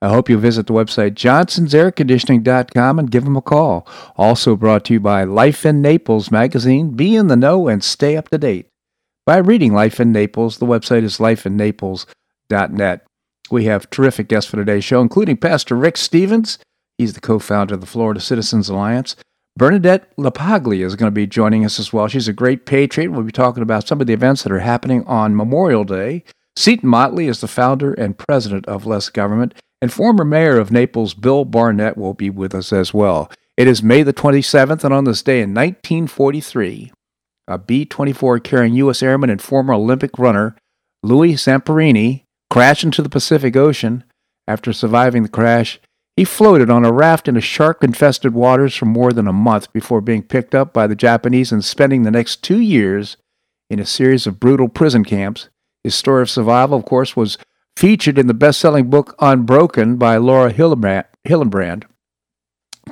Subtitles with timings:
[0.00, 3.86] I hope you'll visit the website johnsonsairconditioning.com and give them a call.
[4.16, 6.90] Also brought to you by Life in Naples magazine.
[6.90, 8.68] Be in the know and stay up to date
[9.26, 10.58] by reading Life in Naples.
[10.58, 13.06] The website is lifeinnaples.net.
[13.50, 16.58] We have terrific guests for today's show, including Pastor Rick Stevens.
[16.96, 19.16] He's the co-founder of the Florida Citizens Alliance.
[19.56, 22.06] Bernadette LaPaglia is going to be joining us as well.
[22.06, 23.10] She's a great patriot.
[23.10, 26.22] We'll be talking about some of the events that are happening on Memorial Day.
[26.54, 29.54] Seton Motley is the founder and president of Less Government.
[29.80, 33.30] And former mayor of Naples, Bill Barnett, will be with us as well.
[33.56, 36.92] It is May the 27th, and on this day in 1943,
[37.46, 39.02] a B 24 carrying U.S.
[39.02, 40.56] airman and former Olympic runner
[41.02, 44.04] Louis Zamperini crashed into the Pacific Ocean.
[44.46, 45.80] After surviving the crash,
[46.16, 50.00] he floated on a raft in shark infested waters for more than a month before
[50.00, 53.16] being picked up by the Japanese and spending the next two years
[53.70, 55.48] in a series of brutal prison camps.
[55.84, 57.38] His story of survival, of course, was
[57.78, 61.84] featured in the best selling book Unbroken by Laura Hillenbrand.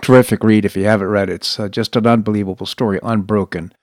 [0.01, 1.35] Terrific read if you haven't read it.
[1.35, 3.75] It's uh, just an unbelievable story, Unbroken.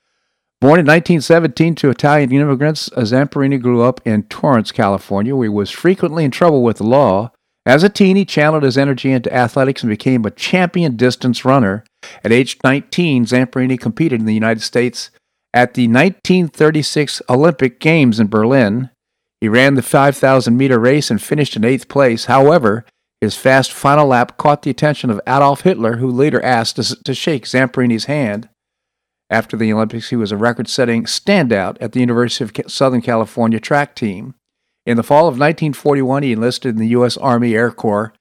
[0.62, 5.70] Born in 1917 to Italian immigrants, Zamperini grew up in Torrance, California, where he was
[5.70, 7.32] frequently in trouble with the law.
[7.66, 11.84] As a teen, he channeled his energy into athletics and became a champion distance runner.
[12.24, 15.10] At age 19, Zamperini competed in the United States
[15.52, 18.88] at the 1936 Olympic Games in Berlin.
[19.44, 22.24] He ran the 5,000 meter race and finished in eighth place.
[22.24, 22.86] However,
[23.20, 27.44] his fast final lap caught the attention of Adolf Hitler, who later asked to, shake
[27.44, 28.48] Zamperini's hand.
[29.28, 33.60] After the Olympics, he was a record setting standout at the University of Southern California
[33.60, 34.34] track team.
[34.86, 37.18] In the fall of 1941, he enlisted in the U.S.
[37.18, 38.14] Army Air Corps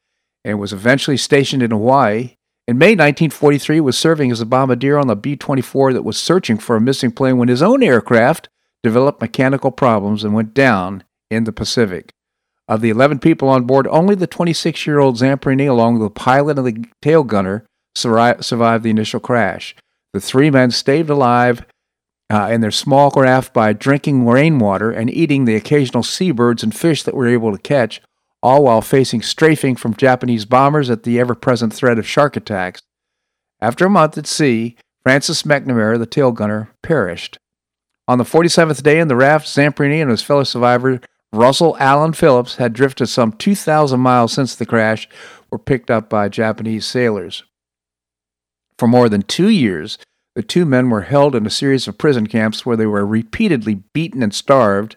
[0.44, 2.36] and was eventually stationed in Hawaii.
[2.68, 6.18] In May 1943, he was serving as a bombardier on the B 24 that was
[6.18, 8.50] searching for a missing plane when his own aircraft
[8.84, 12.12] developed mechanical problems and went down in the Pacific.
[12.68, 16.20] Of the 11 people on board, only the 26 year old Zamperini, along with the
[16.20, 19.76] pilot and the tail gunner, survived the initial crash.
[20.14, 21.66] The three men stayed alive
[22.30, 27.04] uh, in their small craft by drinking rainwater and eating the occasional seabirds and fish
[27.04, 28.02] that were able to catch,
[28.42, 32.82] all while facing strafing from Japanese bombers at the ever present threat of shark attacks.
[33.60, 37.38] After a month at sea, Francis McNamara, the tail gunner, perished.
[38.08, 41.00] On the 47th day in the raft, Zamperini and his fellow survivor
[41.34, 45.10] Russell Allen Phillips had drifted some 2,000 miles since the crash,
[45.50, 47.44] were picked up by Japanese sailors.
[48.78, 49.98] For more than two years,
[50.36, 53.82] the two men were held in a series of prison camps where they were repeatedly
[53.94, 54.96] beaten and starved.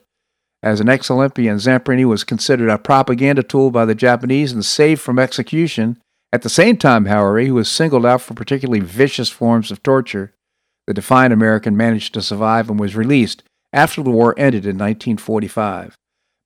[0.62, 5.00] As an ex Olympian, Zamperini was considered a propaganda tool by the Japanese and saved
[5.00, 5.98] from execution.
[6.34, 10.34] At the same time, however, he was singled out for particularly vicious forms of torture.
[10.86, 13.42] The defiant American managed to survive and was released
[13.72, 15.96] after the war ended in 1945.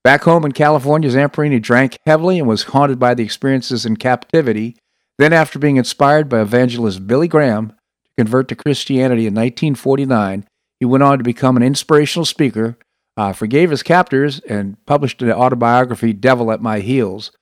[0.03, 4.77] Back home in California, Zamperini drank heavily and was haunted by the experiences in captivity.
[5.19, 10.47] Then, after being inspired by evangelist Billy Graham to convert to Christianity in 1949,
[10.79, 12.79] he went on to become an inspirational speaker,
[13.19, 17.33] uh, forgave his captors, and published an autobiography, Devil at My Heels.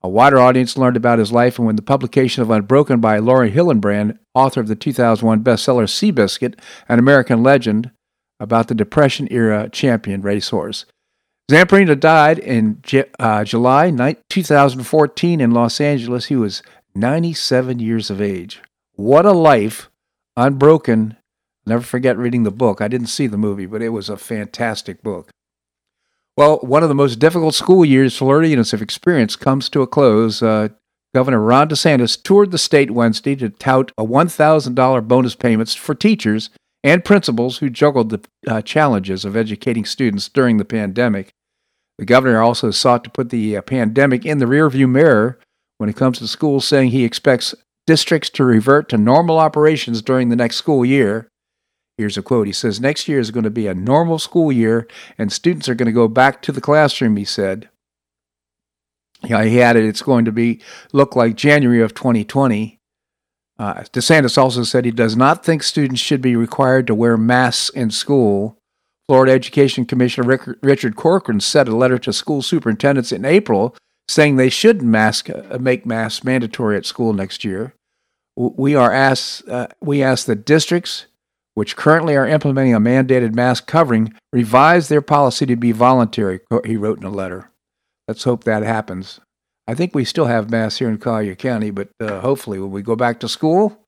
[0.00, 3.50] A wider audience learned about his life, and when the publication of Unbroken by Laura
[3.50, 7.90] Hillenbrand, author of the 2001 bestseller Seabiscuit, an American legend
[8.38, 10.86] about the Depression era champion racehorse.
[11.50, 12.80] Zamperini died in
[13.18, 13.90] uh, July
[14.30, 16.26] 2014 in Los Angeles.
[16.26, 16.62] He was
[16.94, 18.62] 97 years of age.
[18.94, 19.90] What a life!
[20.36, 21.16] Unbroken.
[21.66, 22.80] Never forget reading the book.
[22.80, 25.30] I didn't see the movie, but it was a fantastic book.
[26.36, 30.42] Well, one of the most difficult school years Floridians have experienced comes to a close.
[30.42, 30.68] Uh,
[31.14, 36.50] Governor Ron DeSantis toured the state Wednesday to tout a $1,000 bonus payments for teachers
[36.84, 41.32] and principals who juggled the uh, challenges of educating students during the pandemic.
[41.98, 45.40] The governor also sought to put the uh, pandemic in the rearview mirror
[45.78, 47.54] when it comes to schools, saying he expects
[47.86, 51.28] districts to revert to normal operations during the next school year.
[51.96, 52.46] Here's a quote.
[52.46, 54.86] He says, Next year is going to be a normal school year,
[55.16, 57.70] and students are going to go back to the classroom, he said.
[59.22, 60.60] Yeah, he added, It's going to be
[60.92, 62.78] look like January of 2020.
[63.58, 67.68] Uh, DeSantis also said he does not think students should be required to wear masks
[67.70, 68.58] in school.
[69.08, 73.76] Florida Education Commissioner Rick, Richard Corcoran sent a letter to school superintendents in April
[74.08, 77.74] saying they should mask, uh, make masks mandatory at school next year.
[78.36, 81.06] We are asked, uh, we ask that districts
[81.54, 86.76] which currently are implementing a mandated mask covering, revise their policy to be voluntary, he
[86.76, 87.50] wrote in a letter.
[88.06, 89.20] Let's hope that happens.
[89.66, 92.82] I think we still have mass here in Collier County, but uh, hopefully when we
[92.82, 93.78] go back to school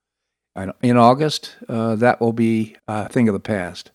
[0.82, 3.90] in August, uh, that will be a thing of the past.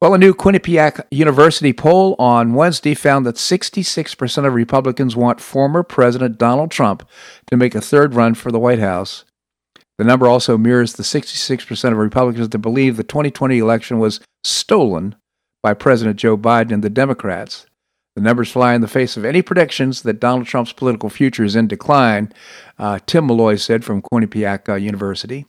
[0.00, 5.82] Well, a new Quinnipiac University poll on Wednesday found that 66% of Republicans want former
[5.82, 7.08] President Donald Trump
[7.50, 9.24] to make a third run for the White House.
[9.98, 15.14] The number also mirrors the 66% of Republicans that believe the 2020 election was stolen
[15.62, 17.66] by President Joe Biden and the Democrats.
[18.16, 21.56] The numbers fly in the face of any predictions that Donald Trump's political future is
[21.56, 22.32] in decline,
[22.78, 25.46] uh, Tim Malloy said from Quinnipiac uh, University.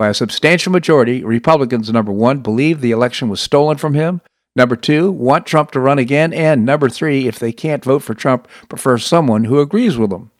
[0.00, 4.20] By a substantial majority, Republicans, number one, believe the election was stolen from him.
[4.56, 6.32] Number two, want Trump to run again.
[6.32, 10.32] And number three, if they can't vote for Trump, prefer someone who agrees with them.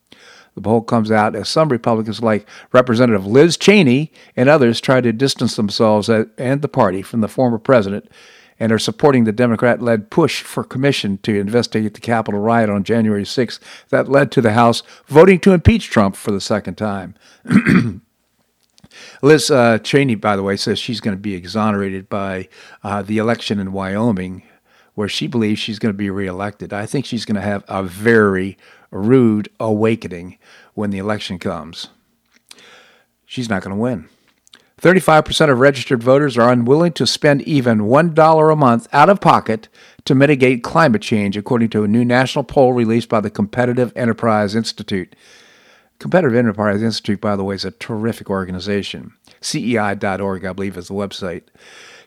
[0.57, 5.13] The poll comes out as some Republicans, like Representative Liz Cheney and others, try to
[5.13, 8.11] distance themselves and the party from the former president
[8.61, 12.85] and are supporting the Democrat led push for commission to investigate the Capitol riot on
[12.85, 13.59] January 6th
[13.91, 17.15] that led to the House voting to impeach Trump for the second time.
[19.23, 22.49] Liz uh, Cheney, by the way, says she's going to be exonerated by
[22.83, 24.43] uh, the election in Wyoming,
[24.95, 26.73] where she believes she's going to be reelected.
[26.73, 28.59] I think she's going to have a very
[28.91, 30.39] rude awakening
[30.75, 31.89] when the election comes.
[33.27, 34.09] She's not going to win.
[34.81, 39.69] 35% of registered voters are unwilling to spend even $1 a month out of pocket
[40.05, 44.55] to mitigate climate change, according to a new national poll released by the Competitive Enterprise
[44.55, 45.17] Institute.
[45.99, 49.13] Competitive Enterprise Institute, by the way, is a terrific organization.
[49.41, 51.43] CEI.org, I believe, is the website.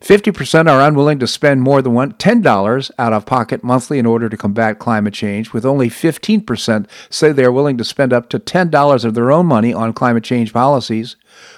[0.02, 4.36] 50% are unwilling to spend more than $10 out of pocket monthly in order to
[4.36, 9.06] combat climate change, with only 15% say they are willing to spend up to $10
[9.06, 11.18] of their own money on climate change policies.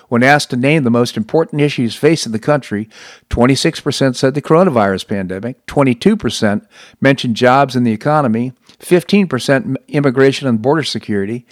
[0.09, 2.89] When asked to name the most important issues facing the country,
[3.29, 6.67] 26% said the coronavirus pandemic, 22%
[6.99, 11.45] mentioned jobs and the economy, 15% immigration and border security,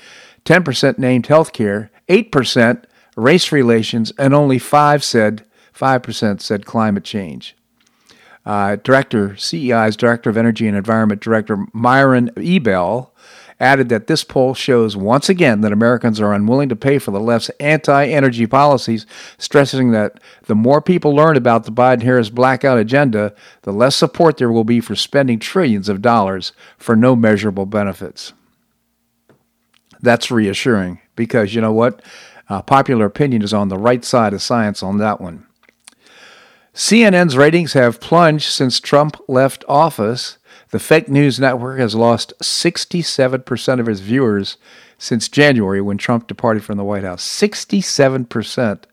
[0.44, 2.84] 10% named healthcare, 8%
[3.16, 5.46] race relations, and only 5 said
[5.82, 7.56] 5% said climate change.
[8.46, 13.12] Uh, director, CEI's Director of Energy and Environment Director Myron Ebell,
[13.60, 17.20] added that this poll shows once again that Americans are unwilling to pay for the
[17.20, 19.06] left's anti energy policies,
[19.38, 24.38] stressing that the more people learn about the Biden Harris blackout agenda, the less support
[24.38, 28.34] there will be for spending trillions of dollars for no measurable benefits.
[30.02, 32.02] That's reassuring because you know what?
[32.50, 35.46] Uh, popular opinion is on the right side of science on that one.
[36.74, 40.38] CNN's ratings have plunged since Trump left office.
[40.70, 44.58] The fake news network has lost 67% of its viewers
[44.98, 47.24] since January when Trump departed from the White House.
[47.28, 48.84] 67%.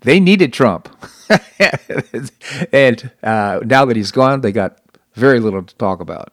[0.00, 0.88] They needed Trump.
[2.72, 4.78] and uh, now that he's gone, they got
[5.14, 6.30] very little to talk about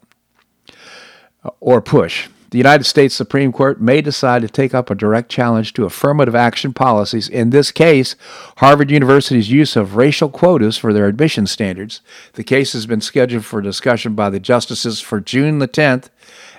[1.61, 5.74] or push the United States Supreme Court may decide to take up a direct challenge
[5.74, 8.18] to affirmative action policies, in this case,
[8.57, 12.01] Harvard University's use of racial quotas for their admission standards.
[12.33, 16.09] The case has been scheduled for discussion by the justices for June the 10th.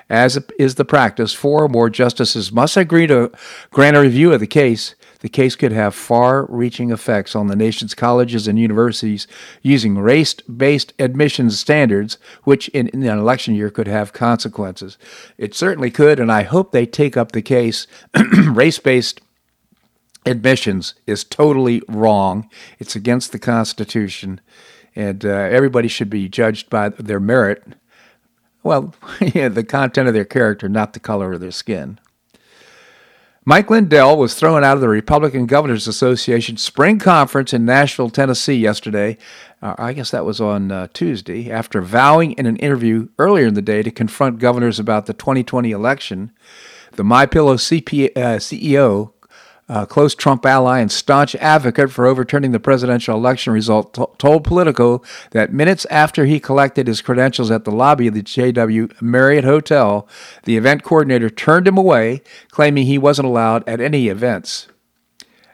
[0.08, 3.30] As is the practice, four or more justices must agree to
[3.70, 7.54] grant a review of the case the case could have far reaching effects on the
[7.54, 9.28] nation's colleges and universities
[9.62, 14.98] using race based admissions standards, which in, in, an election year could have consequences.
[15.38, 17.86] It certainly could, and I hope they take up the case.
[18.48, 19.20] race based
[20.26, 22.50] admissions is totally wrong,
[22.80, 24.40] it's against the Constitution,
[24.96, 27.62] and uh, everybody should be judged by their merit.
[28.64, 32.00] Well, yeah, the content of their character, not the color of their skin.
[33.44, 38.54] Mike Lindell was thrown out of the Republican Governors Association spring conference in Nashville, Tennessee
[38.54, 39.18] yesterday.
[39.60, 43.54] Uh, I guess that was on uh, Tuesday, after vowing in an interview earlier in
[43.54, 46.30] the day to confront governors about the 2020 election.
[46.92, 49.12] The MyPillow CP, uh, CEO
[49.68, 54.44] a close Trump ally and staunch advocate for overturning the presidential election result, t- told
[54.44, 59.44] Politico that minutes after he collected his credentials at the lobby of the JW Marriott
[59.44, 60.06] Hotel,
[60.44, 64.68] the event coordinator turned him away, claiming he wasn't allowed at any events.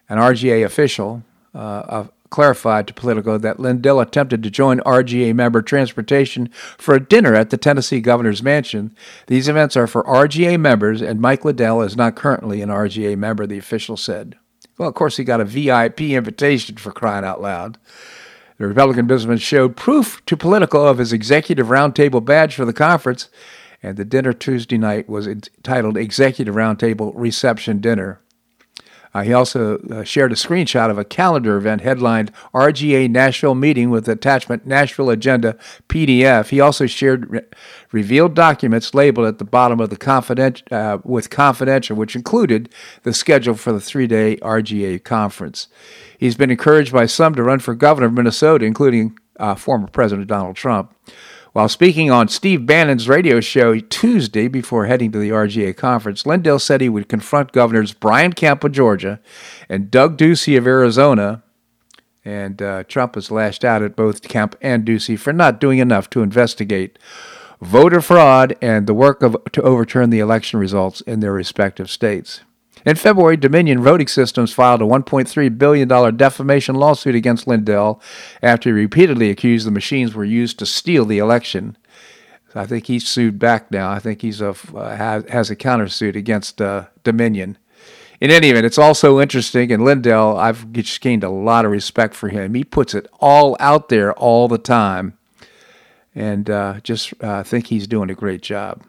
[0.09, 1.23] An RGA official,
[1.55, 7.35] uh, clarified to Politico that Lindell attempted to join RGA member transportation for a dinner
[7.35, 8.95] at the Tennessee governor's mansion.
[9.27, 13.47] These events are for RGA members, and Mike Lindell is not currently an RGA member,
[13.47, 14.37] the official said.
[14.77, 17.79] Well, of course, he got a VIP invitation for crying out loud.
[18.59, 23.29] The Republican businessman showed proof to Politico of his executive roundtable badge for the conference,
[23.83, 28.21] and the dinner Tuesday night was entitled Executive Roundtable Reception Dinner.
[29.15, 33.91] Uh, he also uh, shared a screenshot of a calendar event headlined RGA Nashville Meeting
[33.91, 35.57] with attachment Nashville Agenda
[35.89, 36.49] PDF.
[36.49, 37.41] He also shared re-
[37.93, 42.69] revealed documents labeled at the bottom of the uh, with confidential, which included
[43.03, 45.69] the schedule for the three day RGA conference.
[46.19, 50.27] He's been encouraged by some to run for governor of Minnesota, including uh, former President
[50.27, 50.95] Donald Trump.
[51.53, 56.59] While speaking on Steve Bannon's radio show Tuesday before heading to the RGA conference, Lindell
[56.59, 59.21] said he would confront Governors Brian Kemp of Georgia
[59.69, 61.43] and Doug Ducey of Arizona.
[62.25, 66.11] And uh, Trump has lashed out at both Kemp and Ducey for not doing enough
[66.11, 66.99] to investigate
[67.63, 72.43] voter fraud and the work of, to overturn the election results in their respective states.
[72.89, 78.01] In February, Dominion Voting Systems filed a $1.3 billion defamation lawsuit against Lindell
[78.43, 81.77] after he repeatedly accused the machines were used to steal the election.
[82.55, 83.91] I think he's sued back now.
[83.91, 87.59] I think he's a, uh, has, a countersuit against uh, Dominion.
[88.23, 92.15] In any event, it's also interesting, and Lindell, I've just gained a lot of respect
[92.15, 92.55] for him.
[92.55, 95.19] He puts it all out there all the time,
[96.15, 98.83] and uh, just uh, think he's doing a great job.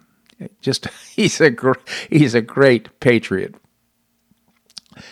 [0.61, 1.73] Just he's a gr-
[2.09, 3.55] he's a great patriot.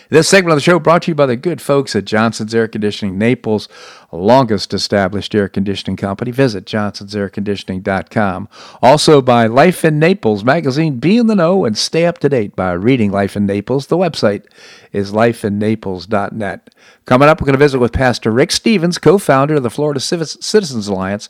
[0.08, 2.68] This segment of the show brought to you by the good folks at Johnson's Air
[2.68, 3.68] Conditioning, Naples'
[4.10, 6.30] longest established air conditioning company.
[6.30, 8.48] Visit johnsonsairconditioning.com.
[8.80, 10.98] Also by Life in Naples magazine.
[10.98, 13.88] Be in the know and stay up to date by reading Life in Naples.
[13.88, 14.44] The website
[14.92, 16.74] is lifeinnaples.net.
[17.04, 20.88] Coming up, we're going to visit with Pastor Rick Stevens, co-founder of the Florida Citizens
[20.88, 21.28] Alliance.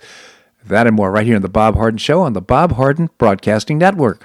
[0.64, 3.78] That and more right here on the Bob Harden Show on the Bob Harden Broadcasting
[3.78, 4.24] Network.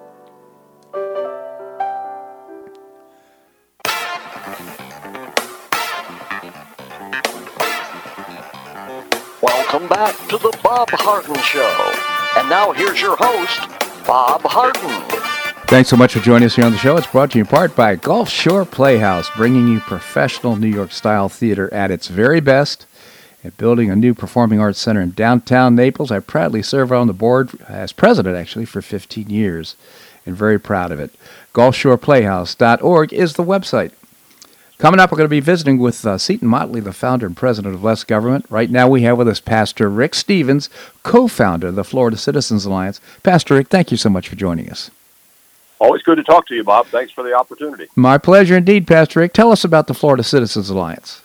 [9.91, 12.39] Back to the Bob Harden Show.
[12.39, 13.59] And now here's your host,
[14.07, 15.01] Bob Harden.
[15.67, 16.95] Thanks so much for joining us here on the show.
[16.95, 20.93] It's brought to you in part by Gulf Shore Playhouse, bringing you professional New York
[20.93, 22.85] style theater at its very best
[23.43, 26.09] and building a new performing arts center in downtown Naples.
[26.09, 29.75] I proudly serve on the board as president, actually, for 15 years
[30.25, 31.11] and very proud of it.
[31.53, 33.91] GulfShorePlayhouse.org is the website.
[34.81, 37.75] Coming up, we're going to be visiting with uh, Seton Motley, the founder and president
[37.75, 38.47] of Less Government.
[38.49, 40.71] Right now, we have with us Pastor Rick Stevens,
[41.03, 42.99] co founder of the Florida Citizens Alliance.
[43.21, 44.89] Pastor Rick, thank you so much for joining us.
[45.77, 46.87] Always good to talk to you, Bob.
[46.87, 47.89] Thanks for the opportunity.
[47.95, 49.33] My pleasure indeed, Pastor Rick.
[49.33, 51.21] Tell us about the Florida Citizens Alliance.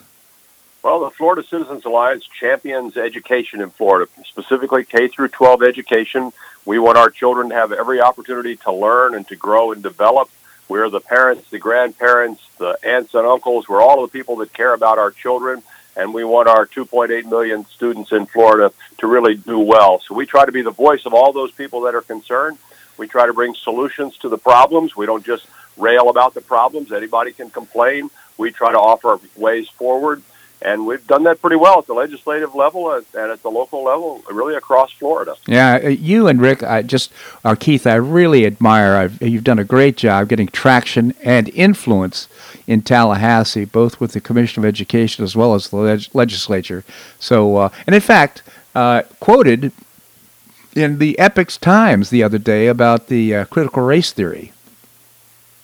[0.83, 6.31] Well, the Florida Citizens Alliance champions education in Florida, specifically K through 12 education.
[6.65, 10.29] We want our children to have every opportunity to learn and to grow and develop
[10.69, 13.69] We're the parents, the grandparents, the aunts and uncles.
[13.69, 15.63] We're all the people that care about our children,
[15.95, 20.01] and we want our 2.8 million students in Florida to really do well.
[20.01, 22.57] So we try to be the voice of all those people that are concerned.
[22.97, 24.95] We try to bring solutions to the problems.
[24.95, 25.45] We don't just
[25.77, 26.91] rail about the problems.
[26.91, 28.09] Anybody can complain.
[28.37, 30.21] We try to offer ways forward.
[30.61, 34.23] And we've done that pretty well at the legislative level and at the local level,
[34.31, 35.35] really across Florida.
[35.45, 37.11] Yeah, uh, you and Rick, I just,
[37.45, 38.95] or Keith, I really admire.
[38.95, 42.27] I've, you've done a great job getting traction and influence
[42.65, 46.83] in Tallahassee, both with the Commission of Education as well as the leg- legislature.
[47.19, 48.41] So, uh, and in fact,
[48.73, 49.71] uh, quoted
[50.75, 54.53] in the Epoch Times the other day about the uh, critical race theory.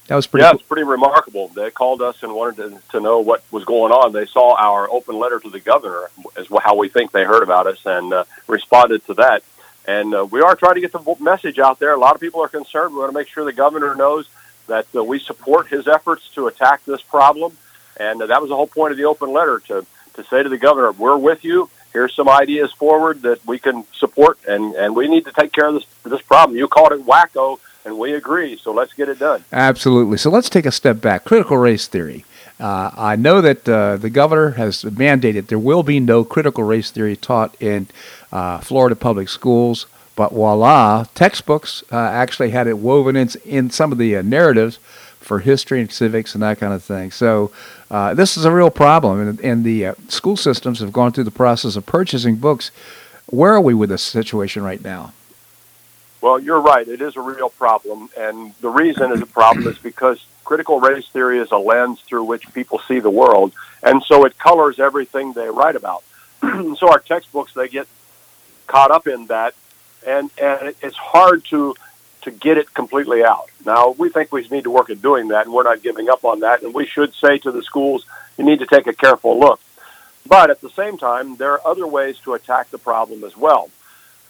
[0.07, 0.43] That was pretty.
[0.43, 0.59] Yeah, cool.
[0.59, 1.47] it's pretty remarkable.
[1.49, 4.11] They called us and wanted to, to know what was going on.
[4.11, 7.67] They saw our open letter to the governor, as how we think they heard about
[7.67, 9.43] us, and uh, responded to that.
[9.85, 11.93] And uh, we are trying to get the message out there.
[11.93, 12.93] A lot of people are concerned.
[12.93, 14.29] We want to make sure the governor knows
[14.67, 17.57] that uh, we support his efforts to attack this problem.
[17.97, 20.49] And uh, that was the whole point of the open letter to to say to
[20.49, 21.69] the governor, "We're with you.
[21.91, 25.67] Here's some ideas forward that we can support, and and we need to take care
[25.67, 26.57] of this this problem.
[26.57, 28.57] You called it wacko." And we agree.
[28.57, 29.43] So let's get it done.
[29.51, 30.17] Absolutely.
[30.17, 31.23] So let's take a step back.
[31.25, 32.25] Critical race theory.
[32.59, 36.91] Uh, I know that uh, the governor has mandated there will be no critical race
[36.91, 37.87] theory taught in
[38.31, 43.91] uh, Florida public schools, but voila, textbooks uh, actually had it woven in, in some
[43.91, 44.77] of the uh, narratives
[45.19, 47.09] for history and civics and that kind of thing.
[47.09, 47.51] So
[47.89, 51.31] uh, this is a real problem, and, and the school systems have gone through the
[51.31, 52.71] process of purchasing books.
[53.27, 55.13] Where are we with this situation right now?
[56.23, 56.87] Well, you're right.
[56.87, 58.09] It is a real problem.
[58.17, 62.23] And the reason it's a problem is because critical race theory is a lens through
[62.23, 63.51] which people see the world.
[63.83, 66.01] And so it colors everything they write about.
[66.41, 67.89] so our textbooks, they get
[68.67, 69.53] caught up in that.
[70.07, 71.75] And, and it's hard to,
[72.21, 73.49] to get it completely out.
[73.65, 76.23] Now, we think we need to work at doing that, and we're not giving up
[76.23, 76.63] on that.
[76.63, 78.05] And we should say to the schools,
[78.37, 79.59] you need to take a careful look.
[80.25, 83.69] But at the same time, there are other ways to attack the problem as well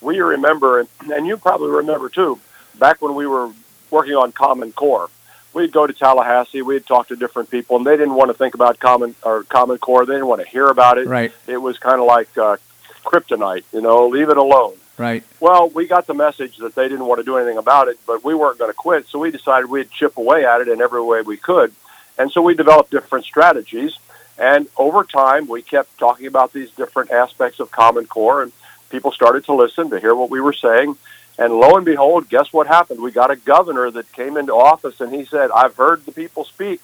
[0.03, 2.39] we remember, and you probably remember too,
[2.77, 3.51] back when we were
[3.89, 5.09] working on Common Core,
[5.53, 8.55] we'd go to Tallahassee, we'd talk to different people, and they didn't want to think
[8.55, 10.05] about Common or Common Core.
[10.05, 11.07] They didn't want to hear about it.
[11.07, 11.31] Right.
[11.47, 12.57] It was kind of like uh,
[13.03, 14.75] kryptonite, you know, leave it alone.
[14.97, 15.23] Right.
[15.39, 18.23] Well, we got the message that they didn't want to do anything about it, but
[18.23, 21.01] we weren't going to quit, so we decided we'd chip away at it in every
[21.01, 21.73] way we could.
[22.17, 23.97] And so we developed different strategies.
[24.37, 28.43] And over time, we kept talking about these different aspects of Common Core.
[28.43, 28.51] And
[28.93, 30.95] people started to listen to hear what we were saying.
[31.39, 33.01] And lo and behold, guess what happened?
[33.01, 36.45] We got a governor that came into office and he said, I've heard the people
[36.45, 36.79] speak.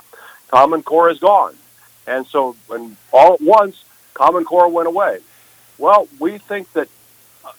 [0.48, 1.56] Common Core is gone.
[2.08, 3.84] And so, when all at once,
[4.16, 5.20] Common Core went away.
[5.78, 6.90] Well, we think that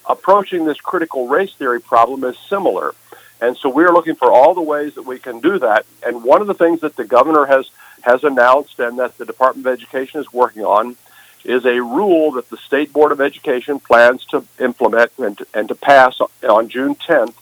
[0.09, 2.93] approaching this critical race theory problem is similar.
[3.41, 5.87] And so we're looking for all the ways that we can do that.
[6.05, 7.71] And one of the things that the governor has,
[8.03, 10.97] has announced and that the Department of Education is working on
[11.45, 15.69] is a rule that the State Board of Education plans to implement and to, and
[15.69, 17.35] to pass on June 10th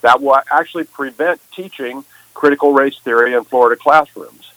[0.00, 2.04] that will actually prevent teaching
[2.34, 4.52] critical race theory in Florida classrooms.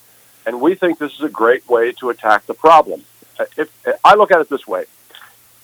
[0.45, 3.03] And we think this is a great way to attack the problem.
[3.39, 3.69] Uh, if
[4.03, 4.85] I look at it this way,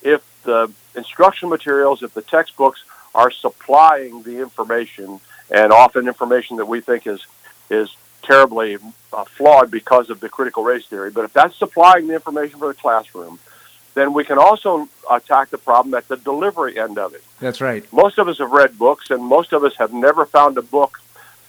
[0.01, 2.83] if the instruction materials, if the textbooks
[3.15, 5.19] are supplying the information,
[5.51, 7.25] and often information that we think is
[7.69, 8.77] is terribly
[9.11, 11.11] uh, flawed because of the critical race theory.
[11.11, 13.39] But if that's supplying the information for the classroom,
[13.93, 17.23] then we can also attack the problem at the delivery end of it.
[17.39, 17.85] That's right.
[17.93, 20.99] Most of us have read books, and most of us have never found a book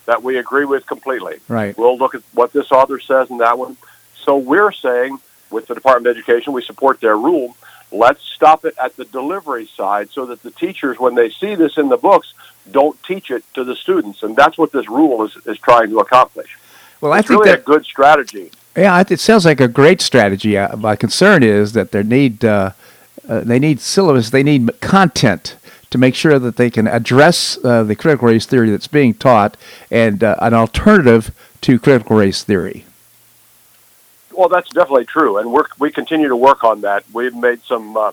[0.07, 1.39] that we agree with completely.
[1.49, 1.77] Right.
[1.79, 3.77] We'll look at what this author says in that one.
[4.23, 5.19] So we're saying,
[5.51, 7.57] with the Department of Education, we support their rule.
[7.91, 11.79] Let's stop it at the delivery side so that the teachers, when they see this
[11.79, 12.35] in the books,
[12.71, 14.23] don't teach it to the students.
[14.23, 16.59] And that's what this rule is, is trying to accomplish.
[17.05, 18.51] Well, it's I think really that a good strategy.
[18.75, 20.57] Yeah, it sounds like a great strategy.
[20.57, 22.71] Uh, my concern is that they need uh,
[23.29, 25.57] uh, they need syllabus, they need content
[25.91, 29.59] to make sure that they can address uh, the critical race theory that's being taught
[29.91, 32.87] and uh, an alternative to critical race theory.
[34.33, 37.05] Well, that's definitely true, and we we continue to work on that.
[37.13, 38.13] We've made some uh,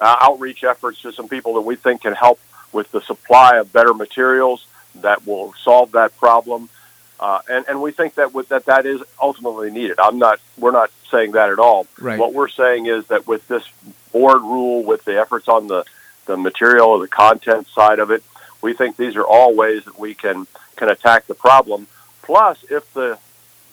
[0.00, 2.40] outreach efforts to some people that we think can help
[2.72, 4.66] with the supply of better materials
[4.96, 6.68] that will solve that problem.
[7.24, 9.98] Uh, and, and we think that with, that that is ultimately needed.
[9.98, 10.40] I'm not.
[10.58, 11.86] We're not saying that at all.
[11.98, 12.18] Right.
[12.18, 13.64] What we're saying is that with this
[14.12, 15.84] board rule, with the efforts on the
[16.26, 18.22] the material or the content side of it,
[18.60, 21.86] we think these are all ways that we can can attack the problem.
[22.20, 23.18] Plus, if the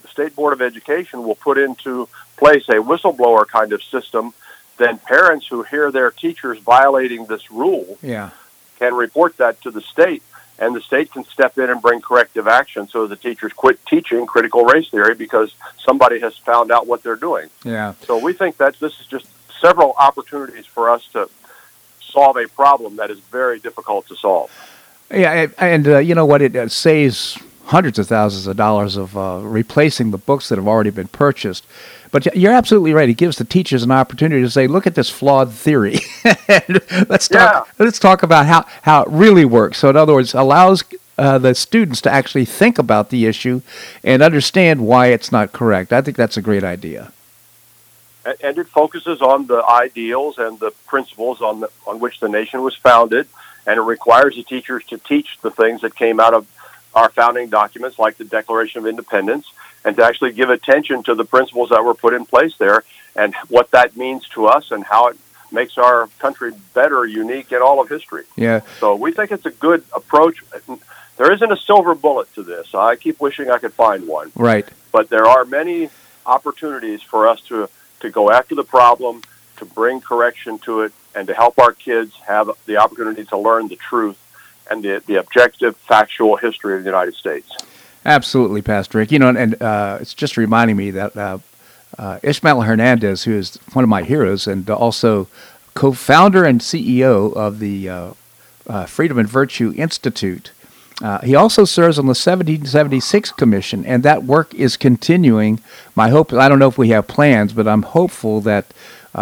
[0.09, 4.33] state board of education will put into place a whistleblower kind of system,
[4.77, 8.29] then parents who hear their teachers violating this rule Yeah.
[8.79, 10.23] can report that to the state
[10.61, 14.25] and the state can step in and bring corrective action so the teachers quit teaching
[14.27, 17.49] critical race theory because somebody has found out what they're doing.
[17.65, 17.95] Yeah.
[18.05, 19.25] So we think that this is just
[19.59, 21.29] several opportunities for us to
[21.99, 24.51] solve a problem that is very difficult to solve.
[25.09, 26.41] Yeah, and uh, you know what?
[26.41, 30.67] It uh, saves hundreds of thousands of dollars of uh, replacing the books that have
[30.67, 31.65] already been purchased.
[32.11, 33.07] But you're absolutely right.
[33.07, 35.99] It gives the teachers an opportunity to say, "Look at this flawed theory.
[37.07, 37.67] let's talk.
[37.79, 37.85] Yeah.
[37.85, 40.83] Let's talk about how how it really works." So, in other words, allows
[41.17, 43.61] uh, the students to actually think about the issue
[44.03, 45.93] and understand why it's not correct.
[45.93, 47.11] I think that's a great idea.
[48.25, 52.61] And it focuses on the ideals and the principles on the, on which the nation
[52.61, 53.27] was founded,
[53.65, 56.45] and it requires the teachers to teach the things that came out of
[56.93, 59.51] our founding documents, like the Declaration of Independence,
[59.83, 62.83] and to actually give attention to the principles that were put in place there
[63.15, 65.17] and what that means to us and how it
[65.51, 68.23] makes our country better, unique in all of history.
[68.35, 68.61] Yeah.
[68.79, 70.43] So we think it's a good approach.
[71.17, 72.73] There isn't a silver bullet to this.
[72.73, 74.31] I keep wishing I could find one.
[74.35, 74.67] Right.
[74.91, 75.89] But there are many
[76.25, 79.21] opportunities for us to to go after the problem,
[79.57, 83.67] to bring correction to it, and to help our kids have the opportunity to learn
[83.67, 84.17] the truth
[84.69, 87.49] and the, the objective, factual history of the United States.
[88.05, 89.11] Absolutely, Pastor Rick.
[89.11, 91.37] You know, and uh, it's just reminding me that uh,
[91.97, 95.27] uh, Ishmael Hernandez, who is one of my heroes and also
[95.73, 98.13] co-founder and CEO of the uh,
[98.67, 100.51] uh, Freedom and Virtue Institute,
[101.01, 105.59] uh, he also serves on the 1776 Commission, and that work is continuing.
[105.95, 108.65] My hope, I don't know if we have plans, but I'm hopeful that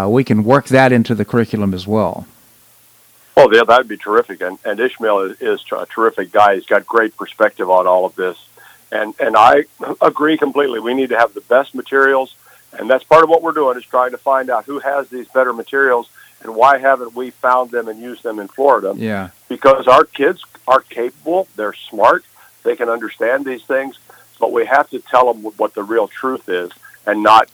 [0.08, 2.28] we can work that into the curriculum as well.
[3.38, 4.42] Oh, yeah, that'd be terrific.
[4.42, 6.56] And, and Ishmael is, is a terrific guy.
[6.56, 8.38] He's got great perspective on all of this.
[8.92, 9.65] And, and I
[10.02, 10.80] agree completely.
[10.80, 12.36] We need to have the best materials.
[12.78, 15.28] And that's part of what we're doing is trying to find out who has these
[15.30, 16.10] better materials
[16.42, 18.94] and why haven't we found them and used them in Florida?
[18.96, 19.30] Yeah.
[19.48, 22.24] Because our kids are capable, they're smart,
[22.63, 23.98] they can understand these things,
[24.39, 26.72] but we have to tell them what the real truth is
[27.06, 27.50] and not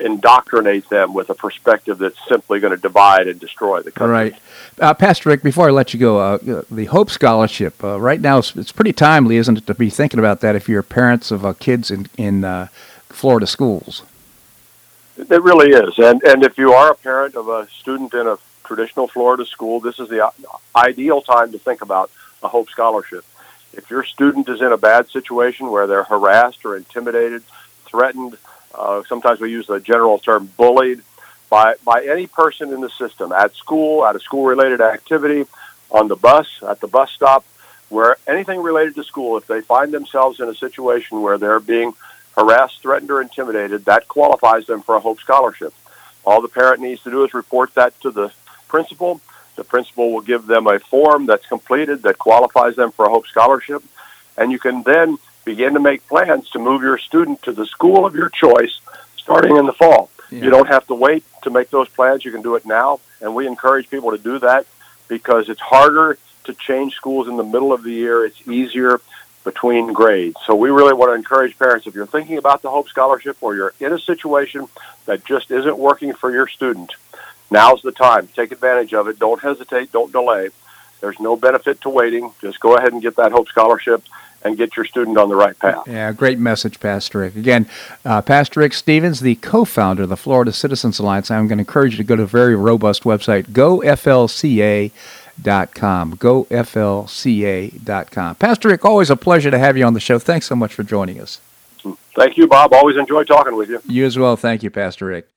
[0.00, 4.12] indoctrinate them with a perspective that's simply going to divide and destroy the country.
[4.12, 4.34] Right.
[4.78, 8.38] Uh, Pastor Rick, before I let you go, uh, the Hope Scholarship, uh, right now
[8.38, 11.44] it's, it's, pretty timely, isn't it, to be thinking about that if you're parents of
[11.44, 12.68] uh, kids in, in uh,
[13.08, 14.02] Florida schools?
[15.16, 15.98] It really is.
[15.98, 19.80] And, and if you are a parent of a student in a traditional Florida school,
[19.80, 20.30] this is the
[20.74, 22.10] ideal time to think about
[22.42, 23.24] a Hope Scholarship.
[23.72, 27.42] If your student is in a bad situation where they're harassed or intimidated,
[27.86, 28.36] threatened,
[28.76, 31.00] uh, sometimes we use the general term bullied
[31.48, 35.46] by, by any person in the system at school, at a school related activity,
[35.90, 37.44] on the bus, at the bus stop,
[37.88, 41.94] where anything related to school, if they find themselves in a situation where they're being
[42.36, 45.72] harassed, threatened, or intimidated, that qualifies them for a Hope Scholarship.
[46.24, 48.32] All the parent needs to do is report that to the
[48.68, 49.20] principal.
[49.54, 53.26] The principal will give them a form that's completed that qualifies them for a Hope
[53.26, 53.82] Scholarship.
[54.36, 58.04] And you can then begin to make plans to move your student to the school
[58.04, 58.80] of your choice
[59.16, 60.10] starting in the fall.
[60.30, 60.44] Yeah.
[60.44, 62.24] You don't have to wait to make those plans.
[62.24, 63.00] You can do it now.
[63.22, 64.66] And we encourage people to do that
[65.08, 68.26] because it's harder to change schools in the middle of the year.
[68.26, 69.00] It's easier
[69.44, 70.36] between grades.
[70.44, 73.54] So we really want to encourage parents if you're thinking about the Hope Scholarship or
[73.54, 74.66] you're in a situation
[75.06, 76.92] that just isn't working for your student,
[77.52, 78.26] now's the time.
[78.26, 79.20] Take advantage of it.
[79.20, 79.92] Don't hesitate.
[79.92, 80.48] Don't delay.
[81.00, 82.32] There's no benefit to waiting.
[82.40, 84.02] Just go ahead and get that Hope Scholarship
[84.46, 85.82] and get your student on the right path.
[85.86, 87.36] Yeah, great message, Pastor Rick.
[87.36, 87.68] Again,
[88.04, 91.30] uh, Pastor Rick Stevens, the co-founder of the Florida Citizens Alliance.
[91.30, 94.92] I'm going to encourage you to go to a very robust website, goflca.com,
[96.16, 97.34] goflca.com.
[98.36, 100.18] Pastor Rick, always a pleasure to have you on the show.
[100.18, 101.40] Thanks so much for joining us.
[102.14, 102.72] Thank you, Bob.
[102.72, 103.80] Always enjoy talking with you.
[103.86, 104.36] You as well.
[104.36, 105.28] Thank you, Pastor Rick.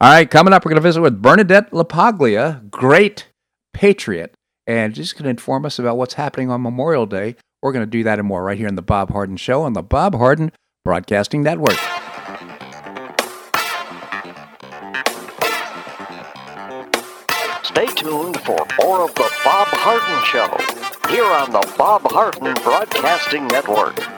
[0.00, 3.26] All right, coming up, we're going to visit with Bernadette LaPaglia, great
[3.72, 4.32] patriot,
[4.64, 7.90] and she's going to inform us about what's happening on Memorial Day we're going to
[7.90, 10.52] do that and more right here on the Bob Harden Show on the Bob Harden
[10.84, 11.78] Broadcasting Network.
[17.64, 23.46] Stay tuned for more of the Bob Harden Show here on the Bob Harden Broadcasting
[23.48, 24.17] Network.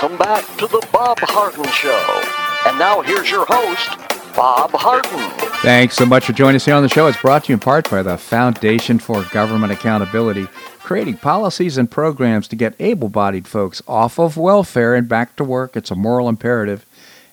[0.00, 2.22] Welcome back to the Bob Harden Show.
[2.68, 3.98] And now here's your host,
[4.36, 5.28] Bob Harden.
[5.60, 7.08] Thanks so much for joining us here on the show.
[7.08, 10.46] It's brought to you in part by the Foundation for Government Accountability,
[10.78, 15.42] creating policies and programs to get able bodied folks off of welfare and back to
[15.42, 15.74] work.
[15.74, 16.86] It's a moral imperative.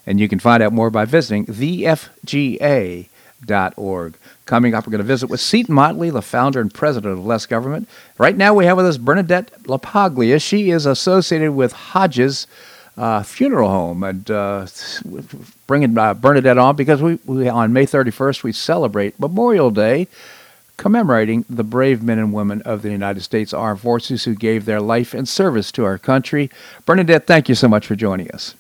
[0.07, 3.09] And you can find out more by visiting the thefga.org.
[3.47, 7.45] Coming up, we're going to visit with Seton Motley, the founder and president of Less
[7.45, 7.87] Government.
[8.17, 10.41] Right now, we have with us Bernadette LaPaglia.
[10.41, 12.47] She is associated with Hodges
[12.97, 14.67] uh, Funeral Home, and uh,
[15.67, 20.07] bringing uh, Bernadette on because we, we on May 31st we celebrate Memorial Day,
[20.77, 24.81] commemorating the brave men and women of the United States Armed Forces who gave their
[24.81, 26.49] life in service to our country.
[26.85, 28.55] Bernadette, thank you so much for joining us.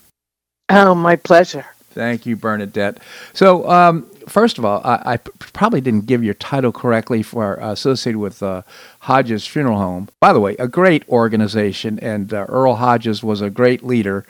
[0.69, 1.65] Oh, my pleasure.
[1.91, 2.97] Thank you, Bernadette.
[3.33, 7.71] So, um, first of all, I, I, probably didn't give your title correctly for uh,
[7.71, 8.63] associated with uh,
[8.99, 10.09] Hodges Funeral Home.
[10.19, 14.25] By the way, a great organization, and uh, Earl Hodges was a great leader.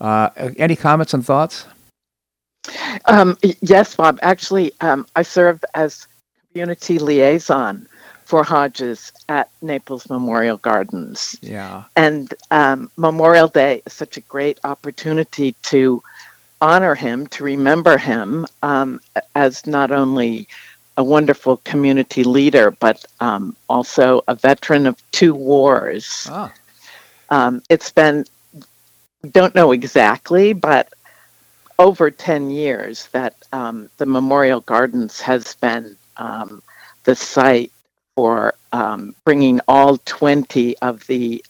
[0.00, 1.66] Uh, any comments and thoughts?
[3.06, 4.18] Um, yes, Bob.
[4.22, 6.06] Actually, um, I served as
[6.52, 7.86] community liaison
[8.24, 11.36] for Hodges at Naples Memorial Gardens.
[11.42, 11.84] Yeah.
[11.96, 16.02] And um, Memorial Day is such a great opportunity to
[16.60, 19.00] honor him, to remember him um,
[19.34, 20.48] as not only
[20.96, 26.26] a wonderful community leader, but um, also a veteran of two wars.
[26.30, 26.52] Ah.
[27.30, 28.24] Um, it's been,
[29.30, 30.92] don't know exactly, but
[31.78, 36.62] over 10 years that um, the Memorial Gardens has been um,
[37.04, 37.72] the site
[38.14, 41.42] for um, bringing all 20 of the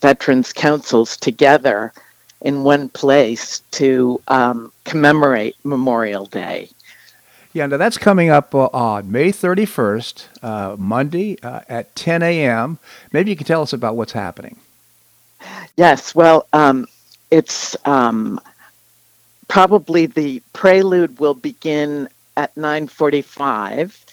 [0.00, 1.92] Veterans Councils together
[2.40, 6.68] in one place to um, commemorate Memorial Day.
[7.52, 12.78] Yeah, now that's coming up uh, on May 31st, uh, Monday uh, at 10 a.m.
[13.12, 14.58] Maybe you can tell us about what's happening.
[15.76, 16.86] Yes, well, um,
[17.30, 18.40] it's um,
[19.48, 24.04] probably the prelude will begin at 9:45.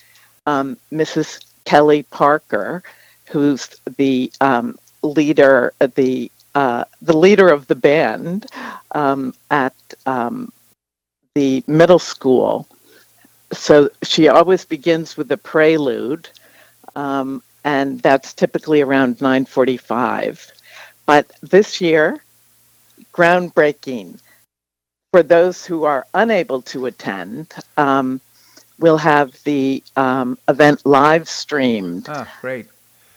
[0.47, 1.35] Mrs.
[1.35, 2.83] Um, Kelly Parker,
[3.25, 8.47] who's the um, leader, the uh, the leader of the band
[8.91, 10.51] um, at um,
[11.35, 12.67] the middle school.
[13.51, 16.29] So she always begins with a prelude,
[16.95, 20.51] um, and that's typically around 9:45.
[21.05, 22.23] But this year,
[23.13, 24.19] groundbreaking
[25.11, 27.53] for those who are unable to attend.
[27.77, 28.19] Um,
[28.79, 32.07] we'll have the um, event live streamed.
[32.09, 32.67] Ah, great.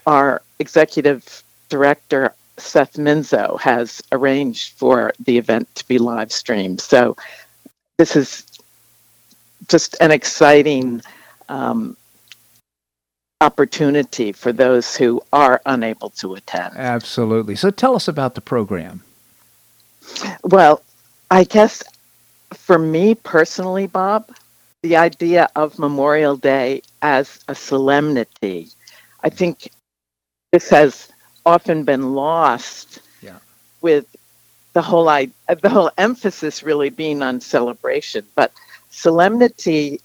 [0.05, 6.81] Our executive director Seth Minzo has arranged for the event to be live streamed.
[6.81, 7.15] So
[7.97, 8.45] this is
[9.67, 11.01] just an exciting
[11.47, 11.95] um,
[13.41, 16.75] opportunity for those who are unable to attend.
[16.75, 17.55] Absolutely.
[17.55, 19.03] So tell us about the program.
[20.43, 20.81] Well,
[21.31, 21.83] I guess
[22.53, 24.31] for me personally, Bob,
[24.81, 28.69] the idea of Memorial Day as a solemnity,
[29.23, 29.69] I think
[30.51, 31.09] this has
[31.49, 33.39] often been lost yeah.
[33.81, 34.05] with
[34.73, 35.29] the whole I,
[35.61, 38.51] the whole emphasis really being on celebration but
[38.89, 39.99] solemnity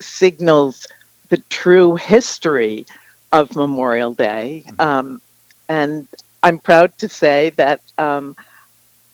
[0.00, 0.86] signals
[1.28, 2.86] the true history
[3.32, 4.64] of Memorial Day.
[4.78, 5.20] Um,
[5.68, 6.06] and
[6.42, 8.36] I'm proud to say that um,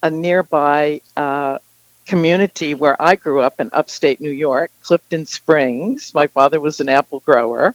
[0.03, 1.59] a nearby uh,
[2.05, 6.89] community where I grew up in upstate New York, Clifton Springs, my father was an
[6.89, 7.75] apple grower,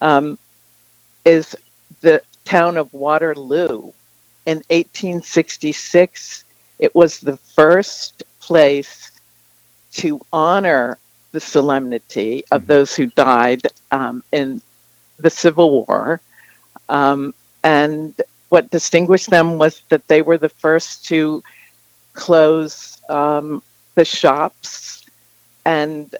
[0.00, 0.38] um,
[1.24, 1.54] is
[2.00, 3.92] the town of Waterloo.
[4.46, 6.44] In 1866,
[6.78, 9.10] it was the first place
[9.92, 10.98] to honor
[11.32, 12.68] the solemnity of mm-hmm.
[12.68, 14.60] those who died um, in
[15.18, 16.20] the Civil War.
[16.88, 21.42] Um, and what distinguished them was that they were the first to
[22.12, 23.62] close um,
[23.94, 25.04] the shops
[25.64, 26.14] and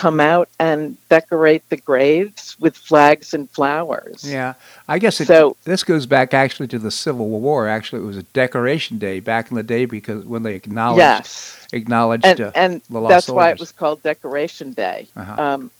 [0.00, 4.24] come out and decorate the graves with flags and flowers.
[4.24, 4.54] Yeah,
[4.88, 5.58] I guess it, so.
[5.64, 7.68] This goes back actually to the Civil War.
[7.68, 11.66] Actually, it was a Decoration Day back in the day because when they acknowledged yes.
[11.74, 13.28] acknowledged and, uh, and that's soldiers.
[13.28, 15.06] why it was called Decoration Day.
[15.16, 15.42] Uh-huh.
[15.42, 15.70] Um,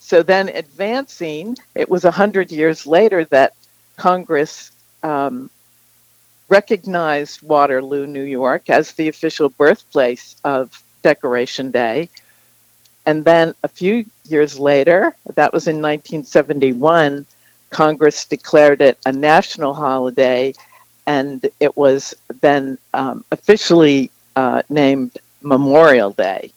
[0.00, 3.52] so then, advancing, it was a hundred years later that
[3.96, 5.50] Congress um,
[6.48, 12.08] recognized Waterloo, New York, as the official birthplace of Decoration Day.
[13.06, 17.26] And then a few years later, that was in 1971,
[17.70, 20.54] Congress declared it a national holiday,
[21.06, 26.52] and it was then um, officially uh, named Memorial Day.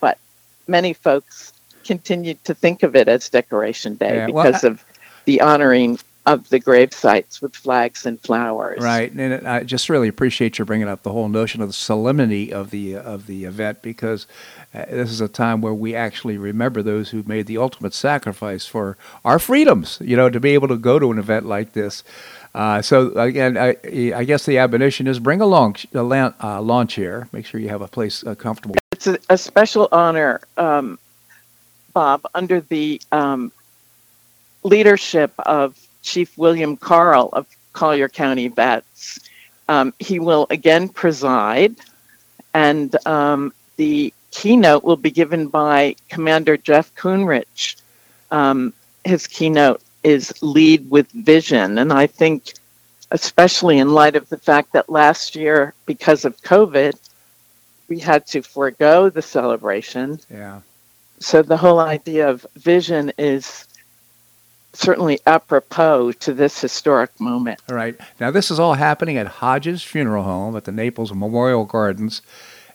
[0.00, 0.18] But
[0.66, 1.52] many folks
[1.84, 4.84] continued to think of it as Decoration Day yeah, because well, I, of
[5.26, 8.82] the honoring of the grave sites with flags and flowers.
[8.82, 12.52] Right, and I just really appreciate you bringing up the whole notion of the solemnity
[12.52, 14.26] of the of the event because
[14.74, 18.66] uh, this is a time where we actually remember those who made the ultimate sacrifice
[18.66, 19.98] for our freedoms.
[20.00, 22.02] You know, to be able to go to an event like this.
[22.54, 23.76] Uh, so again, I,
[24.14, 27.28] I, guess the admonition is bring along a lawn, uh, lawn chair.
[27.30, 28.76] Make sure you have a place uh, comfortable.
[28.92, 30.98] It's a, a special honor, um,
[31.92, 33.52] Bob, under the um,
[34.62, 39.20] leadership of Chief William Carl of Collier County Vets.
[39.68, 41.74] Um, he will again preside,
[42.54, 47.76] and um, the keynote will be given by Commander Jeff Coonrich.
[48.30, 48.72] Um,
[49.04, 52.54] his keynote is Lead with Vision, and I think,
[53.10, 56.94] especially in light of the fact that last year, because of COVID,
[57.88, 60.20] we had to forego the celebration.
[60.30, 60.60] Yeah.
[61.18, 63.65] So the whole idea of vision is
[64.76, 67.60] certainly apropos to this historic moment.
[67.68, 67.96] All right.
[68.20, 72.22] Now, this is all happening at Hodges Funeral Home at the Naples Memorial Gardens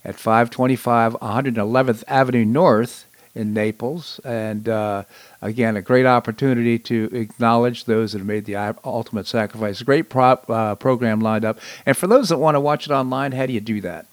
[0.03, 4.19] at 525 111th Avenue North in Naples.
[4.23, 5.03] And uh,
[5.41, 9.81] again, a great opportunity to acknowledge those that have made the ultimate sacrifice.
[9.81, 11.59] Great prop, uh, program lined up.
[11.85, 14.05] And for those that want to watch it online, how do you do that?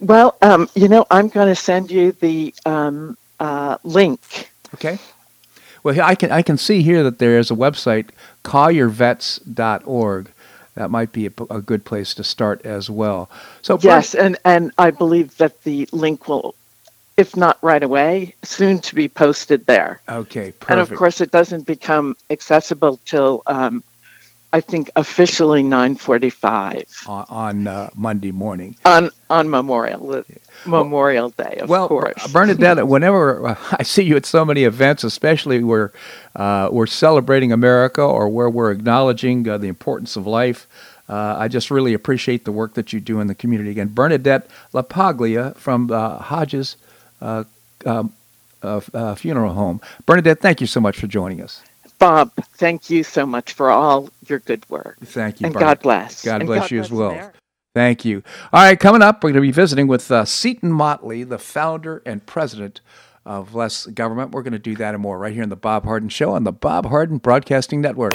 [0.00, 4.50] Well, um, you know, I'm going to send you the um, uh, link.
[4.74, 4.98] Okay.
[5.84, 8.08] Well, I can I can see here that there is a website,
[8.42, 10.30] colliervets.org.
[10.74, 13.30] That might be a, a good place to start as well.
[13.62, 16.54] So yes, and and I believe that the link will,
[17.18, 20.00] if not right away, soon to be posted there.
[20.08, 20.70] Okay, perfect.
[20.70, 23.84] And of course, it doesn't become accessible till um,
[24.54, 28.76] I think officially 9:45 on, on uh, Monday morning.
[28.84, 30.22] On on Memorial
[30.64, 32.24] Memorial Day, of well, course.
[32.32, 35.92] Bernadette, whenever uh, I see you at so many events, especially where
[36.36, 40.68] uh, we're celebrating America or where we're acknowledging uh, the importance of life,
[41.08, 43.70] uh, I just really appreciate the work that you do in the community.
[43.72, 46.76] Again, Bernadette LaPaglia from uh, Hodges
[47.20, 48.12] um,
[49.16, 49.80] Funeral Home.
[50.06, 51.60] Bernadette, thank you so much for joining us.
[51.98, 54.98] Bob, thank you so much for all your good work.
[55.04, 55.46] Thank you.
[55.46, 56.24] And God bless.
[56.24, 57.10] God bless you God as well.
[57.10, 57.38] America.
[57.74, 58.22] Thank you.
[58.52, 62.02] All right, coming up, we're going to be visiting with uh, Seton Motley, the founder
[62.06, 62.80] and president
[63.26, 64.30] of Less Government.
[64.30, 66.44] We're going to do that and more right here on the Bob Harden Show on
[66.44, 68.14] the Bob Harden Broadcasting Network.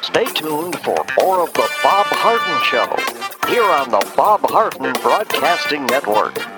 [0.00, 2.88] Stay tuned for more of the Bob Harden Show
[3.52, 6.57] here on the Bob Harden Broadcasting Network.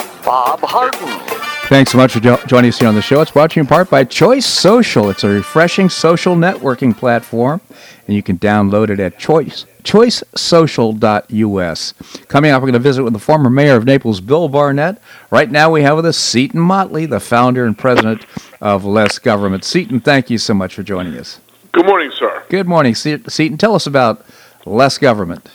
[0.23, 1.07] Bob Harden.
[1.67, 3.21] Thanks so much for jo- joining us here on the show.
[3.21, 5.09] It's brought to you in part by Choice Social.
[5.09, 7.61] It's a refreshing social networking platform,
[8.07, 11.93] and you can download it at choice choicesocial.us.
[12.27, 15.01] Coming up, we're going to visit with the former mayor of Naples, Bill Barnett.
[15.29, 18.25] Right now, we have with us Seton Motley, the founder and president
[18.59, 19.63] of Less Government.
[19.63, 21.39] Seton, thank you so much for joining us.
[21.71, 22.43] Good morning, sir.
[22.49, 23.57] Good morning, Seton.
[23.57, 24.25] Tell us about
[24.65, 25.49] Less Government.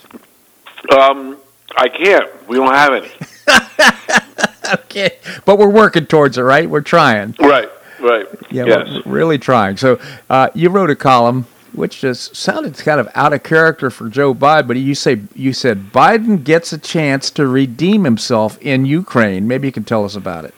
[0.91, 1.37] Um,
[1.75, 2.29] I can't.
[2.47, 3.11] We don't have any.
[4.73, 6.69] okay, but we're working towards it, right?
[6.69, 7.35] We're trying.
[7.39, 8.25] Right, right.
[8.49, 9.05] Yeah, yes.
[9.05, 9.77] we're really trying.
[9.77, 9.99] So
[10.29, 14.33] uh, you wrote a column which just sounded kind of out of character for Joe
[14.33, 19.47] Biden, but you say you said Biden gets a chance to redeem himself in Ukraine.
[19.47, 20.55] Maybe you can tell us about it.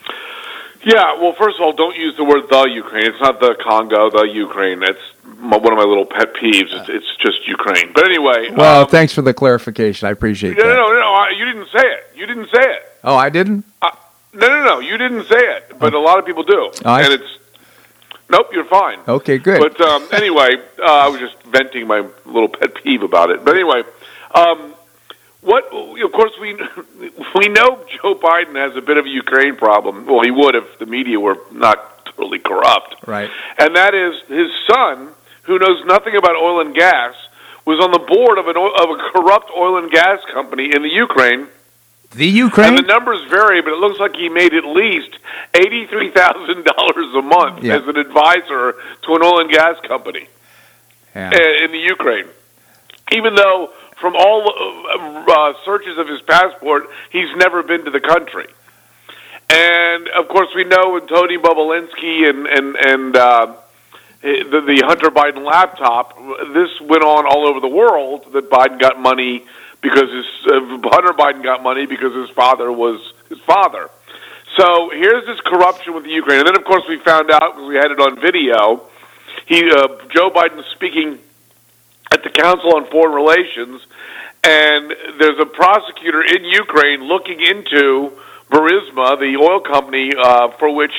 [0.83, 3.05] Yeah, well, first of all, don't use the word the Ukraine.
[3.05, 4.79] It's not the Congo, the Ukraine.
[4.79, 5.01] That's
[5.41, 6.71] one of my little pet peeves.
[6.71, 7.91] It's, it's just Ukraine.
[7.93, 8.49] But anyway.
[8.51, 10.07] Well, um, thanks for the clarification.
[10.07, 10.75] I appreciate no, that.
[10.75, 11.29] No, no, no, no.
[11.37, 12.03] You didn't say it.
[12.15, 12.88] You didn't say it.
[13.03, 13.65] Oh, I didn't?
[13.81, 13.91] Uh,
[14.33, 14.79] no, no, no.
[14.79, 15.77] You didn't say it.
[15.79, 16.71] But a lot of people do.
[16.85, 17.37] Oh, I- and it's.
[18.31, 18.99] Nope, you're fine.
[19.07, 19.59] Okay, good.
[19.59, 23.43] But um, anyway, uh, I was just venting my little pet peeve about it.
[23.43, 23.81] But anyway,
[24.35, 24.75] um,
[25.41, 25.63] what?
[25.73, 26.53] Of course, we
[27.35, 30.05] we know Joe Biden has a bit of a Ukraine problem.
[30.05, 33.07] Well, he would if the media were not totally corrupt.
[33.07, 33.31] Right.
[33.57, 35.09] And that is his son,
[35.43, 37.15] who knows nothing about oil and gas,
[37.65, 40.89] was on the board of an of a corrupt oil and gas company in the
[40.93, 41.47] Ukraine.
[42.11, 42.69] The Ukraine?
[42.69, 45.17] And the numbers vary, but it looks like he made at least
[45.53, 47.77] eighty-three thousand dollars a month Yeah.
[47.77, 50.27] as an advisor to an oil and gas company
[51.15, 51.29] yeah.
[51.33, 52.25] uh, in the Ukraine.
[53.11, 57.99] Even though, from all uh, uh, searches of his passport, he's never been to the
[57.99, 58.47] country.
[59.51, 63.53] And of course, we know with Tony Bobulinski and and and uh,
[64.21, 66.17] the, the Hunter Biden laptop,
[66.53, 69.45] this went on all over the world that Biden got money
[69.81, 70.59] because his uh,
[70.91, 73.89] Hunter Biden got money because his father was his father.
[74.57, 77.67] So here's this corruption with the Ukraine, and then of course we found out because
[77.67, 78.87] we had it on video.
[79.45, 81.19] He uh, Joe Biden speaking
[82.11, 83.81] at the Council on Foreign Relations,
[84.43, 88.11] and there's a prosecutor in Ukraine looking into
[88.49, 90.93] Burisma, the oil company uh, for which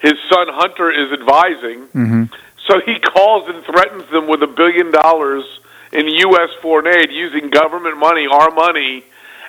[0.00, 1.78] his son Hunter is advising.
[1.86, 2.24] hmm
[2.66, 5.44] So he calls and threatens them with a billion dollars
[5.92, 6.50] in U.S.
[6.62, 9.04] foreign aid using government money, our money,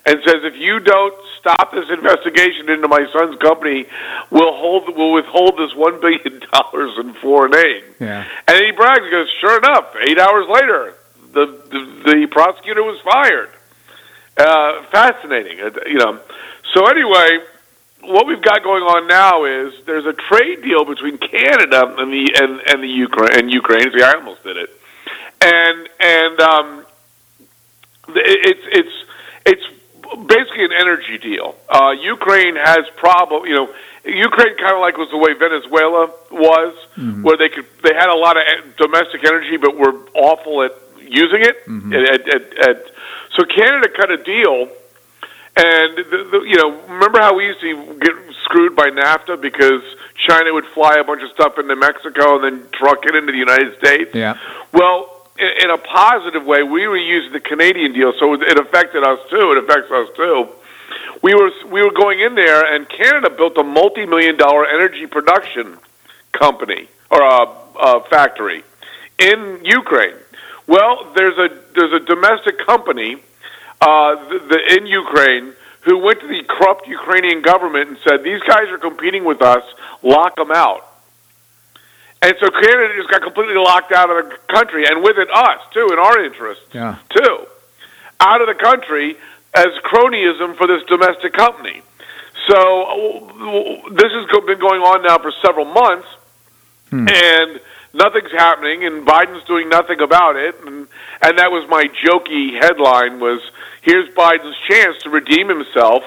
[0.05, 3.85] and says if you don't stop this investigation into my son's company,
[4.31, 7.83] we'll hold, we'll withhold this one billion dollars in foreign aid.
[7.99, 8.27] Yeah.
[8.47, 10.95] And he brags, he goes, sure enough, eight hours later,
[11.33, 13.49] the the, the prosecutor was fired.
[14.37, 16.19] Uh, fascinating, uh, you know.
[16.73, 17.39] So anyway,
[18.01, 22.33] what we've got going on now is there's a trade deal between Canada and the
[22.41, 23.91] and, and the Ukraine and Ukraine.
[23.91, 24.69] See, I almost did it.
[25.41, 26.85] And and um,
[28.09, 28.95] it- it's it's
[29.45, 31.55] it's basically an energy deal.
[31.69, 33.69] Uh, Ukraine has problem, you know.
[34.03, 36.73] Ukraine kind of like was the way Venezuela was,
[37.21, 38.43] where they could they had a lot of
[38.77, 41.57] domestic energy, but were awful at using it.
[41.93, 42.85] At, at, at,
[43.35, 44.69] so Canada cut a deal,
[45.55, 48.13] and the, the, you know, remember how we used to get
[48.45, 49.83] screwed by NAFTA because
[50.15, 53.37] China would fly a bunch of stuff into Mexico and then truck it into the
[53.37, 54.15] United States.
[54.15, 54.37] Yeah.
[54.71, 55.11] Well,
[55.41, 59.51] in, a positive way, we were using the Canadian deal, so it affected us too.
[59.51, 60.49] It affects us too.
[61.23, 65.77] We were we were going in there, and Canada built a multi-million dollar energy production
[66.31, 67.43] company or a,
[67.79, 68.63] a factory
[69.19, 70.15] in Ukraine.
[70.67, 73.17] Well, there's a there's a domestic company
[73.81, 78.41] uh, the, the, in Ukraine who went to the corrupt Ukrainian government and said, "These
[78.41, 79.63] guys are competing with us.
[80.03, 80.90] Lock them out."
[82.22, 85.59] And so Canada just got completely locked out of the country, and with it, us
[85.74, 86.95] too, in our interest Yeah.
[87.09, 87.47] too,
[88.19, 89.17] out of the country
[89.53, 91.82] as cronyism for this domestic company.
[92.47, 96.07] So this has been going on now for several months,
[96.89, 97.07] hmm.
[97.09, 97.59] and
[97.93, 100.55] nothing's happening, and Biden's doing nothing about it.
[100.65, 100.88] And
[101.22, 103.41] and that was my jokey headline was
[103.82, 106.03] here's Biden's chance to redeem himself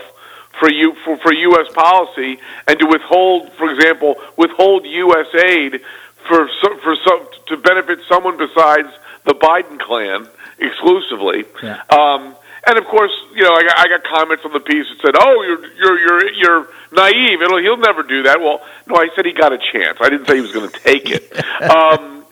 [0.59, 1.73] for you for, for U.S.
[1.73, 5.27] policy and to withhold, for example, withhold U.S.
[5.45, 5.81] aid
[6.29, 8.89] for so- for some to benefit someone besides
[9.25, 11.45] the Biden clan exclusively.
[11.62, 11.83] Yeah.
[11.91, 14.99] Um, and of course, you know, I got, I got comments on the piece that
[15.05, 17.43] said, "Oh, you're you're you're you're naive.
[17.43, 19.99] It'll, he'll never do that." Well, no, I said he got a chance.
[20.01, 21.31] I didn't say he was going to take it.
[21.62, 22.25] um,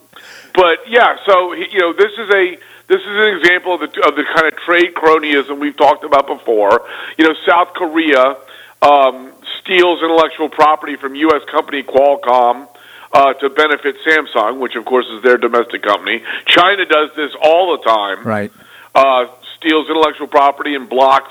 [0.55, 2.57] but yeah, so he, you know, this is a
[2.89, 6.27] this is an example of the of the kind of trade cronyism we've talked about
[6.27, 6.89] before.
[7.19, 8.37] You know, South Korea
[8.81, 11.43] um, steals intellectual property from U.S.
[11.51, 12.69] company Qualcomm.
[13.13, 16.23] Uh, to benefit Samsung, which of course is their domestic company.
[16.47, 18.51] China does this all the time Right.
[18.95, 19.27] uh,
[19.59, 21.31] steals intellectual property and blocks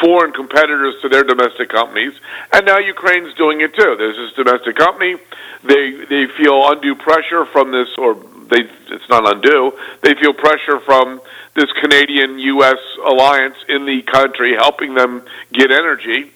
[0.00, 2.12] foreign competitors to their domestic companies,
[2.52, 3.96] and now Ukraine's doing it too.
[3.98, 5.16] There's this domestic company;
[5.64, 8.14] they they feel undue pressure from this, or
[8.48, 8.62] they
[8.94, 9.72] it's not undue.
[10.02, 11.20] They feel pressure from
[11.54, 12.78] this Canadian-U.S.
[13.04, 16.30] alliance in the country, helping them get energy,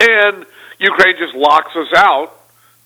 [0.00, 0.44] and
[0.80, 2.34] Ukraine just locks us out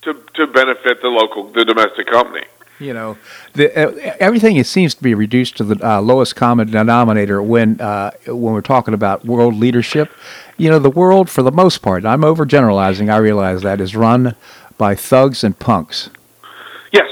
[0.03, 2.45] to to benefit the local, the domestic company.
[2.79, 3.17] You know,
[3.53, 7.81] the, uh, everything it seems to be reduced to the uh, lowest common denominator when
[7.81, 10.11] uh, when we're talking about world leadership.
[10.57, 13.11] You know, the world, for the most part, I'm overgeneralizing.
[13.11, 14.35] I realize that is run
[14.77, 16.09] by thugs and punks.
[16.91, 17.09] Yes,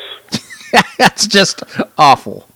[0.99, 1.63] That's just
[1.97, 2.47] awful.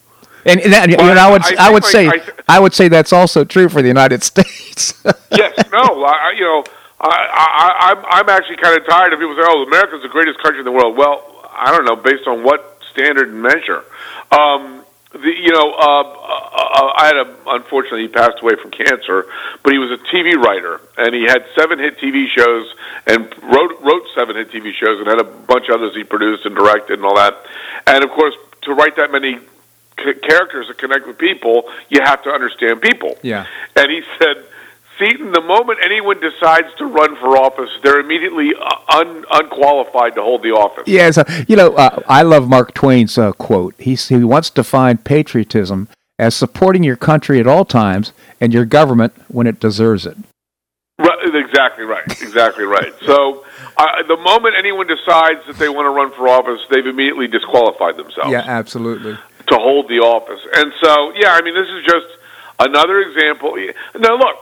[0.45, 2.73] And, that, you Well, know, I would I I, would like- say I I, would
[2.73, 4.93] say that's also true for the United States.
[5.31, 6.63] yes, no, I- you know,
[7.01, 10.39] I, I, I'm I'm actually kind of tired of people saying, "Oh, America's the greatest
[10.39, 13.83] country in the world." Well, I don't know, based on what standard and measure.
[14.31, 19.25] Um, the, you know, uh, uh, I had a unfortunately he passed away from cancer,
[19.63, 22.73] but he was a TV writer and he had seven hit TV shows
[23.07, 26.45] and wrote wrote seven hit TV shows and had a bunch of others he produced
[26.45, 27.43] and directed and all that.
[27.87, 29.39] And of course, to write that many
[29.97, 33.17] c- characters that connect with people, you have to understand people.
[33.23, 33.47] Yeah.
[33.75, 34.45] And he said,
[34.99, 40.21] Seton, the moment anyone decides to run for office, they're immediately uh, un- unqualified to
[40.21, 40.83] hold the office.
[40.87, 43.73] Yeah, so, you know, uh, I love Mark Twain's uh, quote.
[43.79, 45.87] He he once defined patriotism
[46.19, 50.17] as supporting your country at all times and your government when it deserves it.
[50.97, 52.03] Right, exactly right.
[52.21, 52.93] Exactly right.
[53.05, 53.45] So,
[53.77, 57.95] uh, the moment anyone decides that they want to run for office, they've immediately disqualified
[57.95, 59.13] themselves Yeah, absolutely.
[59.47, 60.41] to hold the office.
[60.55, 62.07] And so, yeah, I mean, this is just
[62.59, 63.55] another example.
[63.97, 64.35] Now, look,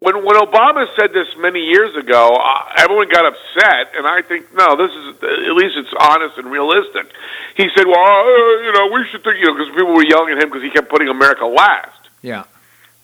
[0.00, 4.52] when when Obama said this many years ago, uh, everyone got upset, and I think
[4.54, 7.12] no, this is at least it's honest and realistic.
[7.54, 10.32] He said, "Well, uh, you know, we should think," you know, because people were yelling
[10.32, 12.08] at him because he kept putting America last.
[12.22, 12.44] Yeah.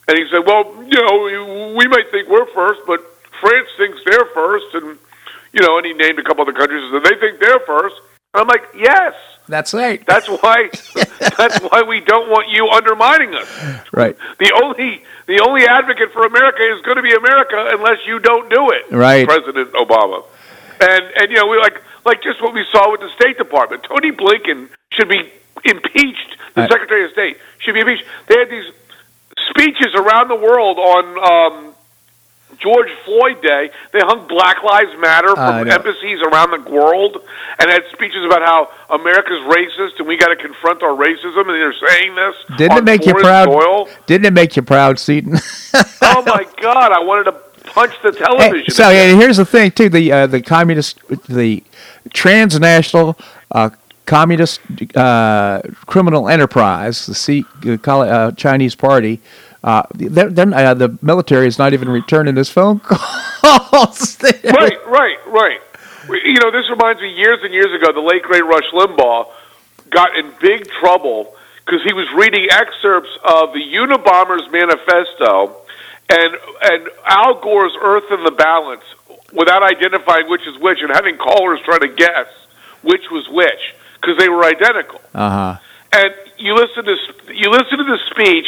[0.09, 3.05] And he said, "Well, you know, we might think we're first, but
[3.41, 4.99] France thinks they're first, and
[5.53, 8.01] you know." And he named a couple other countries and said they think they're first.
[8.35, 9.15] I'm like, "Yes,
[9.49, 10.05] That's right.
[10.07, 10.69] that's why.
[11.39, 13.49] that's why we don't want you undermining us.
[13.93, 14.17] right.
[14.39, 18.49] The only the only advocate for America is going to be America unless you don't
[18.51, 19.27] do it." Right.
[19.27, 20.25] President Obama.
[20.81, 23.85] And and you know we like like just what we saw with the State Department.
[23.85, 25.33] Tony Blinken should be
[25.65, 26.37] impeached.
[26.55, 26.71] The Right.
[26.71, 28.05] Secretary of State should be impeached.
[28.29, 28.71] They had these
[29.51, 31.05] speeches around the world on
[31.67, 31.75] um,
[32.59, 33.71] George Floyd Day.
[33.93, 35.75] They hung Black Lives Matter from know.
[35.75, 37.19] embassies around the world
[37.59, 41.41] and had speeches about how America's racist and we got to confront our racism.
[41.41, 42.35] And they're saying this.
[42.59, 43.49] Didn't it make you proud?
[43.49, 43.89] Soil.
[44.07, 45.39] Didn't it make you proud, Seton?
[46.09, 46.93] Oh my God!
[46.93, 47.33] I wanted to
[47.71, 48.71] punch the Hey, television.
[48.71, 51.63] so and here's the thing too: the uh, the communist, the
[52.15, 53.17] transnational
[53.51, 53.71] uh,
[54.07, 54.61] communist
[54.97, 59.21] uh, criminal enterprise, the C, uh, uh, Chinese Party.
[59.67, 64.23] Uh, they're, they're, uh, the military is not even returning his phone calls.
[64.23, 65.61] right, right, right.
[66.09, 69.27] You know, this reminds me years and years ago, the late great Rush Limbaugh
[69.91, 75.57] got in big trouble because he was reading excerpts of the Unabomber's manifesto
[76.09, 78.85] and and Al Gore's Earth in the Balance
[79.33, 82.29] without identifying which is which and having callers try to guess
[82.83, 85.01] which was which because they were identical.
[85.13, 85.59] Uh huh.
[85.93, 88.47] And you listen to you listen to the speech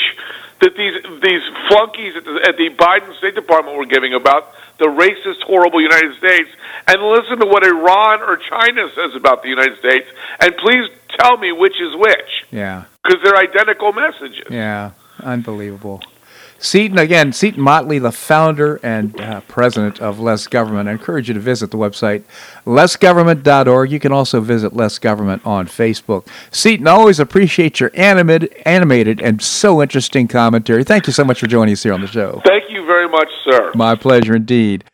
[0.60, 4.86] that these these flunkies at the, at the Biden State Department were giving about the
[4.86, 6.48] racist, horrible United States,
[6.86, 10.06] and listen to what Iran or China says about the United States,
[10.40, 10.88] and please
[11.18, 12.84] tell me which is which Yeah.
[13.02, 14.46] because they're identical messages.
[14.50, 14.90] Yeah.
[15.22, 16.00] Unbelievable.
[16.58, 20.88] Seton, again, Seton Motley, the founder and uh, president of Less Government.
[20.88, 22.24] I encourage you to visit the website,
[22.66, 23.92] lessgovernment.org.
[23.92, 26.26] You can also visit Less Government on Facebook.
[26.50, 30.82] Seton, always appreciate your animated, animated and so interesting commentary.
[30.82, 32.42] Thank you so much for joining us here on the show.
[32.44, 33.72] Thank you very much, sir.
[33.74, 34.84] My pleasure indeed.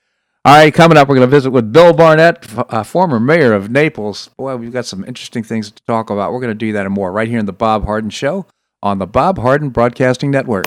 [0.46, 3.70] All right, coming up, we're going to visit with Bill Barnett, uh, former mayor of
[3.70, 4.28] Naples.
[4.36, 6.34] Boy, we've got some interesting things to talk about.
[6.34, 8.44] We're going to do that and more right here in the Bob Harden Show
[8.82, 10.66] on the Bob Harden Broadcasting Network.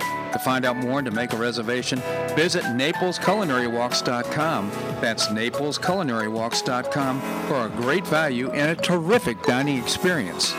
[0.33, 1.99] To find out more and to make a reservation,
[2.35, 4.71] visit NaplesCulinaryWalks.com.
[5.01, 10.55] That's NaplesCulinaryWalks.com for a great value and a terrific dining experience.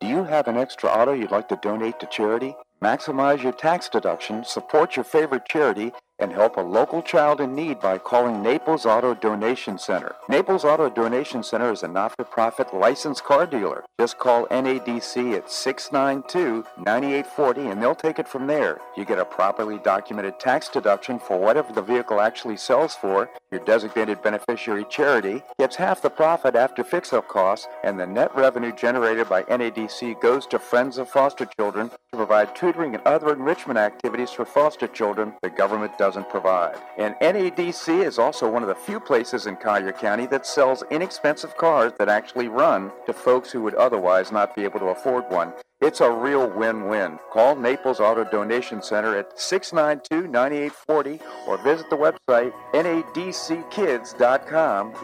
[0.00, 2.56] Do you have an extra auto you'd like to donate to charity?
[2.82, 7.78] Maximize your tax deduction, support your favorite charity, and help a local child in need
[7.80, 10.14] by calling Naples Auto Donation Center.
[10.28, 13.84] Naples Auto Donation Center is a not-for-profit licensed car dealer.
[14.00, 18.78] Just call NADC at 692-9840 and they'll take it from there.
[18.96, 23.28] You get a properly documented tax deduction for whatever the vehicle actually sells for.
[23.50, 28.72] Your designated beneficiary charity gets half the profit after fix-up costs, and the net revenue
[28.72, 33.78] generated by NADC goes to Friends of Foster Children to provide tutoring and other enrichment
[33.78, 36.76] activities for foster children the government doesn't provide.
[36.96, 41.56] And NADC is also one of the few places in Collier County that sells inexpensive
[41.56, 45.52] cars that actually run to folks who would otherwise not be able to afford one.
[45.80, 47.18] It's a real win-win.
[47.32, 54.14] Call Naples Auto Donation Center at 692-9840 or visit the website nadckids.com.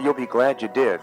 [0.00, 1.00] You'll be glad you did.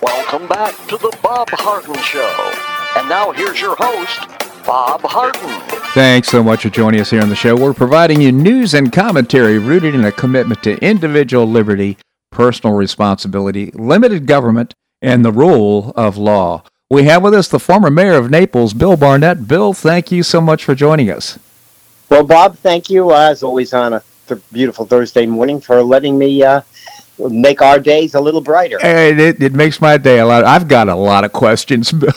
[0.00, 2.71] Welcome back to the Bob Harden Show.
[3.02, 4.20] And now here's your host,
[4.64, 5.60] Bob Harden.
[5.92, 7.56] Thanks so much for joining us here on the show.
[7.56, 11.98] We're providing you news and commentary rooted in a commitment to individual liberty,
[12.30, 16.62] personal responsibility, limited government, and the rule of law.
[16.90, 19.48] We have with us the former mayor of Naples, Bill Barnett.
[19.48, 21.40] Bill, thank you so much for joining us.
[22.08, 26.18] Well, Bob, thank you, uh, as always, on a th- beautiful Thursday morning for letting
[26.18, 26.60] me uh,
[27.30, 28.78] make our days a little brighter.
[28.82, 30.44] And it, it makes my day a lot.
[30.44, 32.12] I've got a lot of questions, Bill.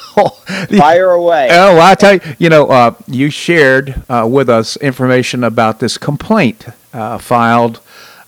[0.77, 1.49] Fire away.
[1.51, 5.97] Oh, I tell you, you know, uh, you shared uh, with us information about this
[5.97, 7.81] complaint uh, filed,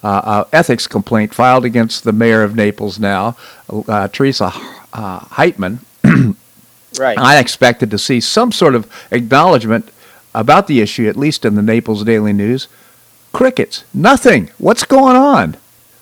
[0.03, 3.36] uh, uh, ethics complaint filed against the mayor of Naples now,
[3.88, 4.51] uh, Teresa
[4.93, 5.80] uh, Heitman.
[6.99, 7.17] right.
[7.17, 9.89] I expected to see some sort of acknowledgement
[10.36, 12.67] about the issue, at least in the Naples Daily News.
[13.34, 14.49] Crickets, nothing.
[14.57, 15.57] What's going on?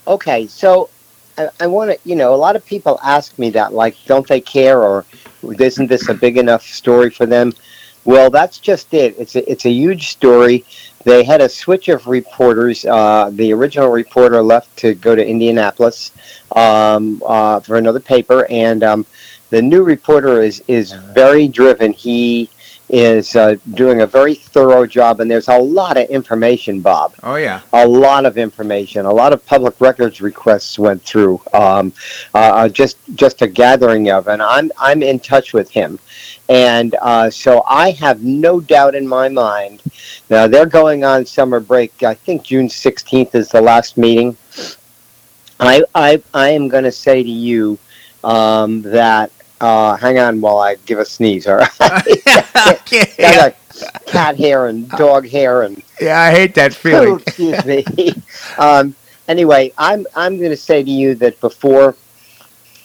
[0.07, 0.89] Okay, so
[1.37, 4.27] I, I want to, you know, a lot of people ask me that, like, don't
[4.27, 5.05] they care, or
[5.43, 7.53] isn't this a big enough story for them?
[8.03, 9.15] Well, that's just it.
[9.17, 10.63] It's a, it's a huge story.
[11.05, 12.85] They had a switch of reporters.
[12.85, 16.11] Uh, the original reporter left to go to Indianapolis
[16.55, 19.05] um, uh, for another paper, and um,
[19.49, 21.93] the new reporter is is very driven.
[21.93, 22.49] He
[22.89, 27.15] is uh, doing a very thorough job, and there's a lot of information, Bob.
[27.23, 29.05] Oh yeah, a lot of information.
[29.05, 31.41] A lot of public records requests went through.
[31.53, 31.93] Um,
[32.33, 35.99] uh, just just a gathering of, and I'm I'm in touch with him,
[36.47, 39.81] and uh, so I have no doubt in my mind.
[40.29, 42.03] Now they're going on summer break.
[42.03, 44.37] I think June 16th is the last meeting.
[45.59, 47.79] I I I am going to say to you
[48.23, 49.31] um, that.
[49.61, 51.47] Uh, hang on while I give a sneeze.
[51.47, 52.07] All right.
[53.17, 53.51] yeah.
[54.05, 57.09] cat hair and dog hair and yeah, I hate that feeling.
[57.09, 57.83] Oh, excuse me.
[58.57, 58.95] um,
[59.27, 61.95] anyway, I'm I'm going to say to you that before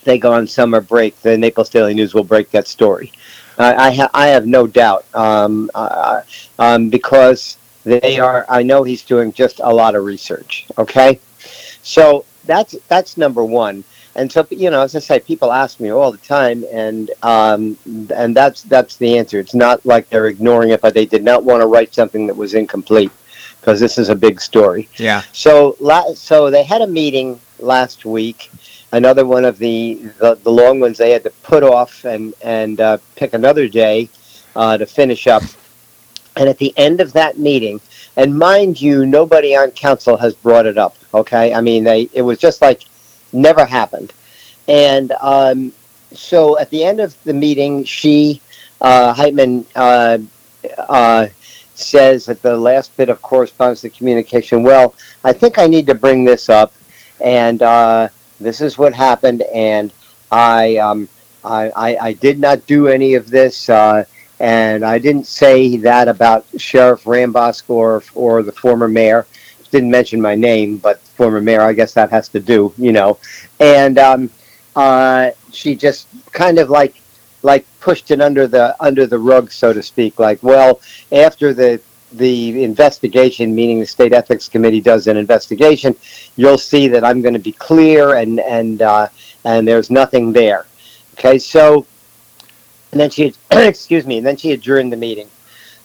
[0.04, 3.12] they go on summer break, the Naples Daily News will break that story.
[3.58, 6.22] Uh, I ha- I have no doubt um, uh,
[6.58, 8.46] um, because they are.
[8.48, 10.66] I know he's doing just a lot of research.
[10.78, 11.20] Okay,
[11.82, 13.84] so that's that's number one.
[14.20, 17.78] And so, you know, as I say, people ask me all the time, and um,
[18.14, 19.40] and that's that's the answer.
[19.40, 22.36] It's not like they're ignoring it, but they did not want to write something that
[22.36, 23.10] was incomplete.
[23.60, 24.88] because this is a big story.
[24.96, 25.22] Yeah.
[25.32, 28.50] So, la- so they had a meeting last week.
[28.92, 32.80] Another one of the, the, the long ones they had to put off and and
[32.80, 34.08] uh, pick another day
[34.56, 35.42] uh, to finish up.
[36.36, 37.80] And at the end of that meeting,
[38.16, 40.96] and mind you, nobody on council has brought it up.
[41.12, 42.82] Okay, I mean, they it was just like
[43.32, 44.12] never happened.
[44.68, 45.72] And um,
[46.12, 48.40] so at the end of the meeting, she
[48.80, 50.18] uh, Heitman uh,
[50.78, 51.26] uh,
[51.74, 54.62] says at the last bit of correspondence, the communication.
[54.62, 56.72] Well, I think I need to bring this up,
[57.20, 58.08] and uh,
[58.38, 59.92] this is what happened, and
[60.30, 61.08] I, um,
[61.44, 64.04] I, I, I did not do any of this, uh,
[64.38, 69.26] and I didn't say that about Sheriff Rambosk or or the former mayor.
[69.70, 71.62] Didn't mention my name, but former mayor.
[71.62, 73.18] I guess that has to do, you know.
[73.60, 74.30] And um,
[74.76, 77.00] uh, she just kind of like
[77.42, 80.18] like pushed it under the under the rug, so to speak.
[80.18, 80.80] Like, well,
[81.12, 81.80] after the
[82.12, 85.94] the investigation, meaning the state ethics committee does an investigation,
[86.36, 89.08] you'll see that I'm going to be clear and and uh,
[89.44, 90.66] and there's nothing there.
[91.14, 91.86] Okay, so
[92.92, 95.28] and then she excuse me, and then she adjourned the meeting.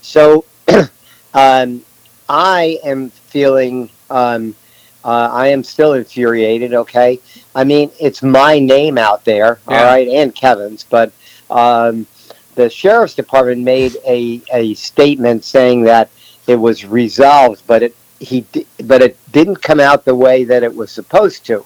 [0.02, 0.46] So
[1.34, 1.84] um,
[2.28, 3.90] I am feeling.
[4.10, 4.56] Um,
[5.04, 6.74] uh, I am still infuriated.
[6.74, 7.20] Okay,
[7.54, 9.78] I mean it's my name out there, Yeah.
[9.80, 11.12] all right, and Kevin's, but
[11.50, 12.08] um,
[12.56, 16.10] the sheriff's department made a, a statement saying that
[16.48, 18.46] it was resolved, but it he
[18.86, 21.66] but it didn't come out the way that it was supposed to.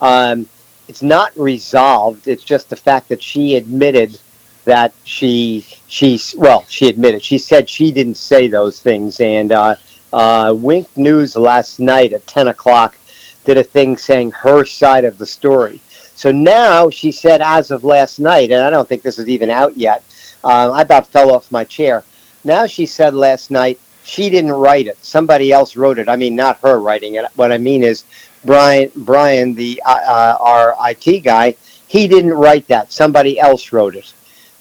[0.00, 0.48] Um,
[0.88, 2.26] it's not resolved.
[2.28, 4.18] It's just the fact that she admitted
[4.64, 9.74] that she she's well she admitted she said she didn't say those things and uh,
[10.12, 12.96] uh, Wink News last night at ten o'clock
[13.44, 15.80] did a thing saying her side of the story.
[16.14, 19.48] So now she said, as of last night, and I don't think this is even
[19.48, 20.04] out yet.
[20.44, 22.04] Uh, I about fell off my chair.
[22.44, 25.02] Now she said last night she didn't write it.
[25.04, 26.08] Somebody else wrote it.
[26.08, 27.24] I mean, not her writing it.
[27.36, 28.04] What I mean is
[28.44, 31.54] Brian, Brian, the uh, uh, our IT guy,
[31.88, 32.92] he didn't write that.
[32.92, 34.12] Somebody else wrote it.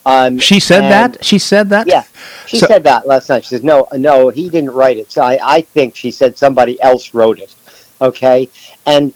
[0.05, 1.23] Um, She said that.
[1.23, 1.87] She said that.
[1.87, 2.03] Yeah,
[2.47, 3.43] she So- said that last night.
[3.43, 6.81] She says, "No, no, he didn't write it." So I, I think she said somebody
[6.81, 7.53] else wrote it.
[8.01, 8.47] Okay,
[8.85, 9.13] and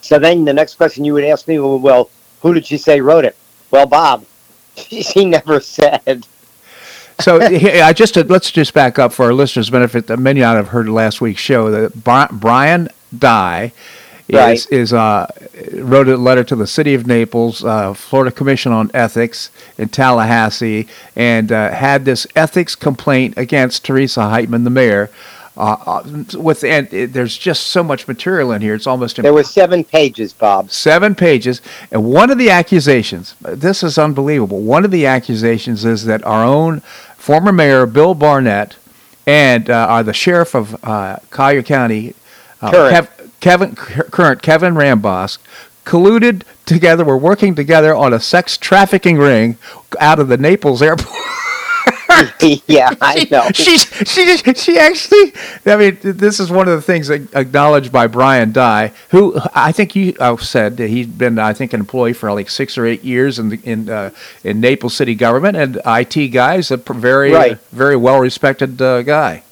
[0.00, 2.10] so then the next question you would ask me, well, well
[2.40, 3.36] who did she say wrote it?
[3.70, 4.24] Well, Bob.
[4.76, 6.26] She never said.
[7.20, 10.06] So here, I just uh, let's just back up for our listeners' benefit.
[10.06, 11.70] That many not have heard last week's show.
[11.70, 13.72] That Brian Dye is
[14.38, 14.66] Right.
[14.70, 15.26] is uh,
[15.74, 20.86] wrote a letter to the city of Naples, uh, Florida Commission on Ethics in Tallahassee,
[21.16, 25.10] and uh, had this ethics complaint against Teresa Heitman, the mayor.
[25.56, 28.74] Uh, uh, with and it, there's just so much material in here.
[28.74, 30.70] It's almost There were seven pages, Bob.
[30.70, 31.60] seven pages
[31.90, 36.44] and one of the accusations this is unbelievable one of the accusations is that our
[36.44, 36.80] own
[37.16, 38.76] former mayor bill barnett
[39.26, 42.14] and uh, are the sheriff of uh, collier county
[42.62, 45.38] uh, Kev- kevin current kevin rambosk
[45.84, 49.56] colluded together were working together on a sex trafficking ring
[49.98, 51.08] out of the naples airport
[52.66, 53.48] yeah, I know.
[53.54, 55.32] she she she actually.
[55.64, 59.94] I mean, this is one of the things acknowledged by Brian Dye, who I think
[59.96, 63.04] you uh, said that he'd been, I think, an employee for like six or eight
[63.04, 64.10] years in the, in uh,
[64.44, 67.58] in Naples city government and IT guys, a very Right.
[67.70, 69.42] very well respected uh, guy.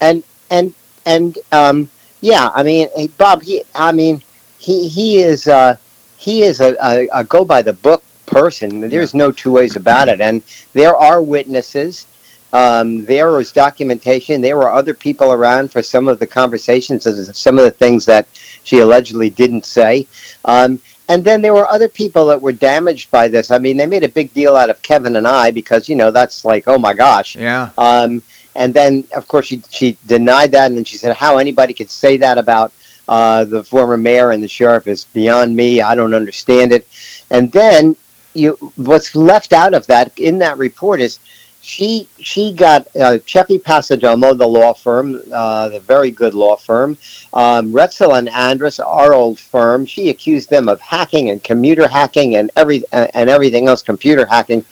[0.00, 0.72] and and
[1.04, 1.90] and um
[2.20, 4.22] yeah i mean hey, bob he i mean
[4.58, 5.76] he he is uh
[6.16, 10.08] he is a, a, a go by the book person there's no two ways about
[10.08, 10.20] it.
[10.20, 10.42] And
[10.72, 12.06] there are witnesses.
[12.52, 14.40] Um, there was documentation.
[14.40, 18.04] There were other people around for some of the conversations and some of the things
[18.06, 18.26] that
[18.64, 20.06] she allegedly didn't say.
[20.44, 23.50] Um, and then there were other people that were damaged by this.
[23.50, 26.10] I mean they made a big deal out of kevin and i because you know
[26.10, 27.36] that's like oh my gosh.
[27.36, 28.22] Yeah, um,
[28.56, 31.90] and then, of course, she she denied that, and then she said, "How anybody could
[31.90, 32.72] say that about
[33.08, 35.80] uh, the former mayor and the sheriff is beyond me.
[35.80, 36.86] I don't understand it."
[37.30, 37.96] And then,
[38.34, 41.18] you what's left out of that in that report is
[41.66, 46.96] she she got uh, Cheffy Passidomo, the law firm, uh, the very good law firm,
[47.32, 49.84] um, Roetzel and Andress, our old firm.
[49.84, 54.64] She accused them of hacking and commuter hacking and every and everything else, computer hacking.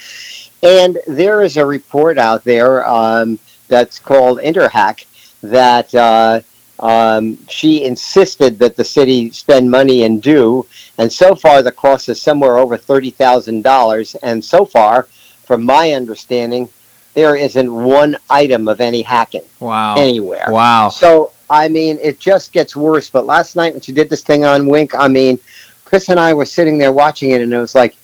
[0.62, 5.06] And there is a report out there um, that's called Interhack
[5.42, 6.40] that uh,
[6.80, 10.66] um, she insisted that the city spend money and do.
[10.98, 14.14] And so far, the cost is somewhere over thirty thousand dollars.
[14.16, 15.08] And so far,
[15.44, 16.68] from my understanding,
[17.14, 20.46] there isn't one item of any hacking wow, anywhere.
[20.48, 20.88] wow.
[20.88, 23.10] So I mean, it just gets worse.
[23.10, 25.38] But last night when she did this thing on Wink, I mean,
[25.84, 27.96] Chris and I were sitting there watching it, and it was like,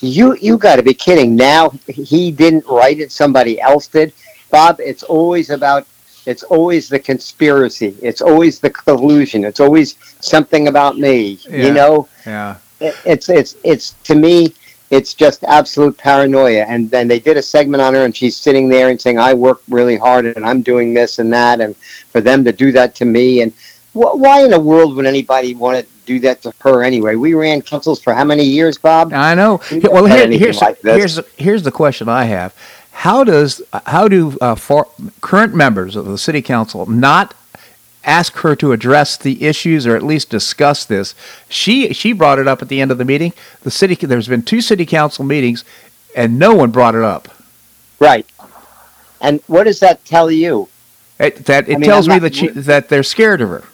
[0.00, 1.36] you you got to be kidding!
[1.36, 4.12] Now he didn't write it; somebody else did.
[4.50, 5.86] Bob, it's always about
[6.26, 7.94] it's always the conspiracy.
[8.02, 9.44] It's always the collusion.
[9.44, 11.38] It's always something about me.
[11.48, 11.66] Yeah.
[11.66, 12.56] You know, Yeah.
[12.80, 14.52] It- it's it's it's to me,
[14.90, 16.64] it's just absolute paranoia.
[16.68, 19.32] And then they did a segment on her, and she's sitting there and saying, "I
[19.34, 21.74] work really hard, and I'm doing this and that, and
[22.12, 23.52] for them to do that to me, and
[23.92, 27.14] wh- why in the world would anybody want to do that to her anyway?
[27.16, 29.12] We ran councils for how many years, Bob?
[29.12, 29.60] I know.
[29.90, 32.52] Well, here, here's like here's here's the question I have:
[33.00, 34.86] How does how do uh, for
[35.22, 37.32] current members of the city council not
[38.04, 41.14] ask her to address the issues or at least discuss this?
[41.48, 43.32] She she brought it up at the end of the meeting.
[43.62, 45.64] The city there's been two city council meetings,
[46.14, 47.28] and no one brought it up.
[48.00, 48.26] Right.
[49.22, 50.68] And what does that tell you?
[51.18, 53.64] It, that it I mean, tells I'm me that she, that they're scared of her.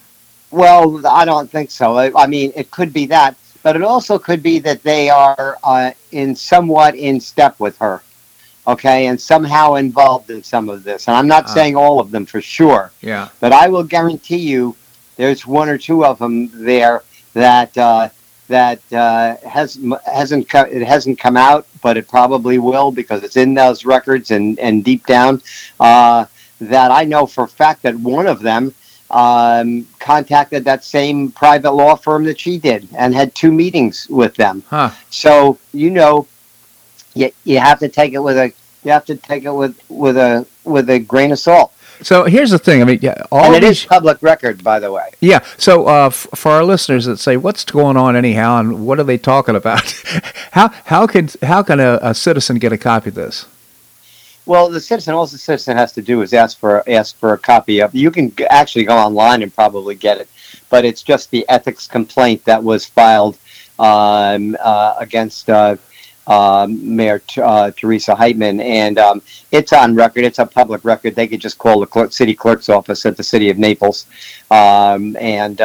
[0.52, 1.96] Well, I don't think so.
[1.96, 5.58] I, I mean, it could be that, but it also could be that they are
[5.64, 8.02] uh, in somewhat in step with her,
[8.66, 11.08] okay, and somehow involved in some of this.
[11.08, 11.54] And I'm not Ah.
[11.54, 13.28] saying all of them for sure, Yeah.
[13.40, 14.74] but I will guarantee you,
[15.16, 17.02] there's one or two of them there
[17.34, 18.08] that uh,
[18.48, 23.36] that uh, has hasn't co- it hasn't come out, but it probably will because it's
[23.36, 25.42] in those records and and deep down.
[25.80, 26.26] Uh,
[26.60, 28.72] that I know for a fact that one of them
[29.10, 34.34] um, contacted that same private law firm that she did and had two meetings with
[34.36, 34.62] them.
[34.68, 34.90] Huh.
[35.10, 36.26] So you know,
[37.16, 38.52] you, you have to take it with a
[38.84, 41.72] you have to take it with with a with a grain of salt.
[42.02, 42.82] So here's the thing.
[42.82, 45.08] I mean, yeah, all and it these, is public record, by the way.
[45.20, 45.42] Yeah.
[45.56, 49.04] So uh, f- for our listeners that say, "What's going on anyhow?" and what are
[49.04, 49.90] they talking about?
[50.52, 53.46] how how can how can a, a citizen get a copy of this?
[54.44, 57.38] Well, the citizen, all the citizen has to do is ask for ask for a
[57.38, 57.94] copy of.
[57.94, 60.28] You can actually go online and probably get it,
[60.68, 63.38] but it's just the ethics complaint that was filed
[63.78, 65.76] um, uh, against uh,
[66.26, 69.22] um, Mayor uh, Teresa Heitman, and um,
[69.52, 70.24] it's on record.
[70.24, 71.14] It's a public record.
[71.14, 74.06] They could just call the city clerk's office at the city of Naples,
[74.50, 75.60] um, and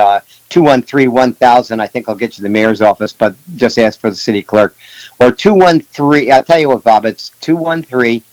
[0.49, 1.80] two one three one thousand.
[1.80, 4.76] I think I'll get you the mayor's office, but just ask for the city clerk,
[5.20, 6.32] or two one three.
[6.32, 7.05] I'll tell you what, Bob.
[7.05, 8.24] It's two one three.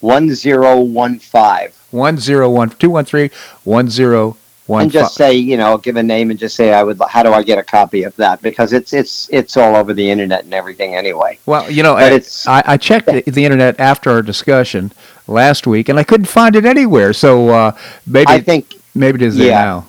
[0.00, 3.30] 1015 One zero one two one three
[3.64, 4.36] one zero
[4.68, 7.22] one and just say you know give a name and just say i would how
[7.22, 8.40] do i get a copy of that?
[8.42, 11.38] Because it's it's it's all over the internet and everything anyway.
[11.46, 14.92] Well, you know, but I, it's I, I checked the, the internet after our discussion
[15.26, 17.12] last week, and I couldn't find it anywhere.
[17.12, 19.86] So uh, maybe i think maybe it is there now.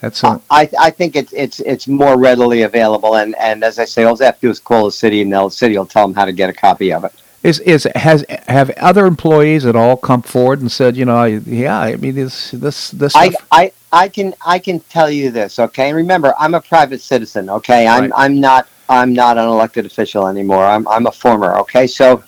[0.00, 3.84] That's uh, I, I think it's it's it's more readily available and and as i
[3.84, 6.06] say all they have to do is call the city and the city will tell
[6.08, 7.12] them how to get a copy of it
[7.42, 11.78] is is has have other employees at all come forward and said, you know, yeah,
[11.78, 13.46] I mean this this this I, stuff.
[13.50, 15.88] I I can I can tell you this, okay?
[15.88, 17.86] And remember, I'm a private citizen, okay?
[17.86, 20.64] I'm I'm not I'm not an elected official anymore.
[20.64, 21.86] I'm I'm a former, okay?
[21.86, 22.22] So,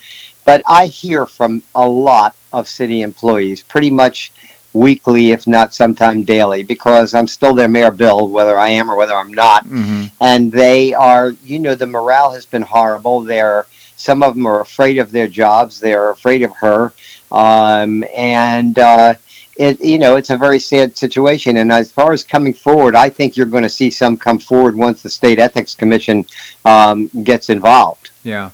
[0.45, 4.31] but I hear from a lot of city employees, pretty much
[4.73, 8.95] weekly, if not sometime daily, because I'm still their mayor bill, whether I am or
[8.95, 9.67] whether I'm not.
[9.67, 10.09] Mhm.
[10.19, 13.21] And they are, you know, the morale has been horrible.
[13.21, 13.67] They're
[14.03, 15.79] some of them are afraid of their jobs.
[15.79, 16.93] They're afraid of her,
[17.31, 18.77] um, and.
[18.77, 19.13] Uh,
[19.55, 23.07] it you know it's a very sad situation and as far as coming forward i
[23.07, 26.25] think you're going to see some come forward once the state ethics commission
[26.65, 28.49] um, gets involved Yeah.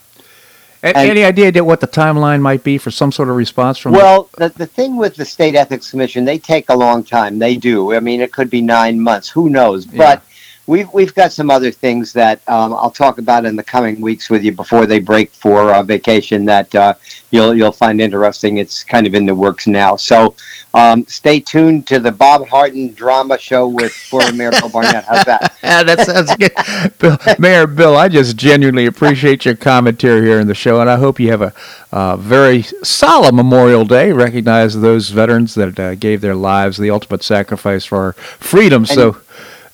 [0.84, 3.78] A- And- any idea that what the timeline might be for some sort of response
[3.78, 3.94] from?
[3.94, 7.56] well the, the thing with the state ethics commission they take a long time they
[7.56, 10.22] do i mean it could be nine months who knows but
[10.70, 14.30] we've we've got some other things that um, i'll talk about in the coming weeks
[14.30, 16.94] with you before they break for uh, vacation that uh,
[17.32, 20.36] you'll you'll find interesting it's kind of in the works now so
[20.76, 25.26] um, stay tuned to the bob harden drama show with former mayor bill barnett how's
[25.26, 26.98] that Yeah, that sounds good.
[27.00, 30.96] Bill, Mayor Bill, I just genuinely appreciate your commentary here in the show, and I
[30.98, 31.54] hope you have a
[31.92, 34.14] uh, very solemn Memorial Day.
[34.14, 38.86] Recognize those veterans that uh, gave their lives the ultimate sacrifice for our freedom.
[38.86, 39.18] so,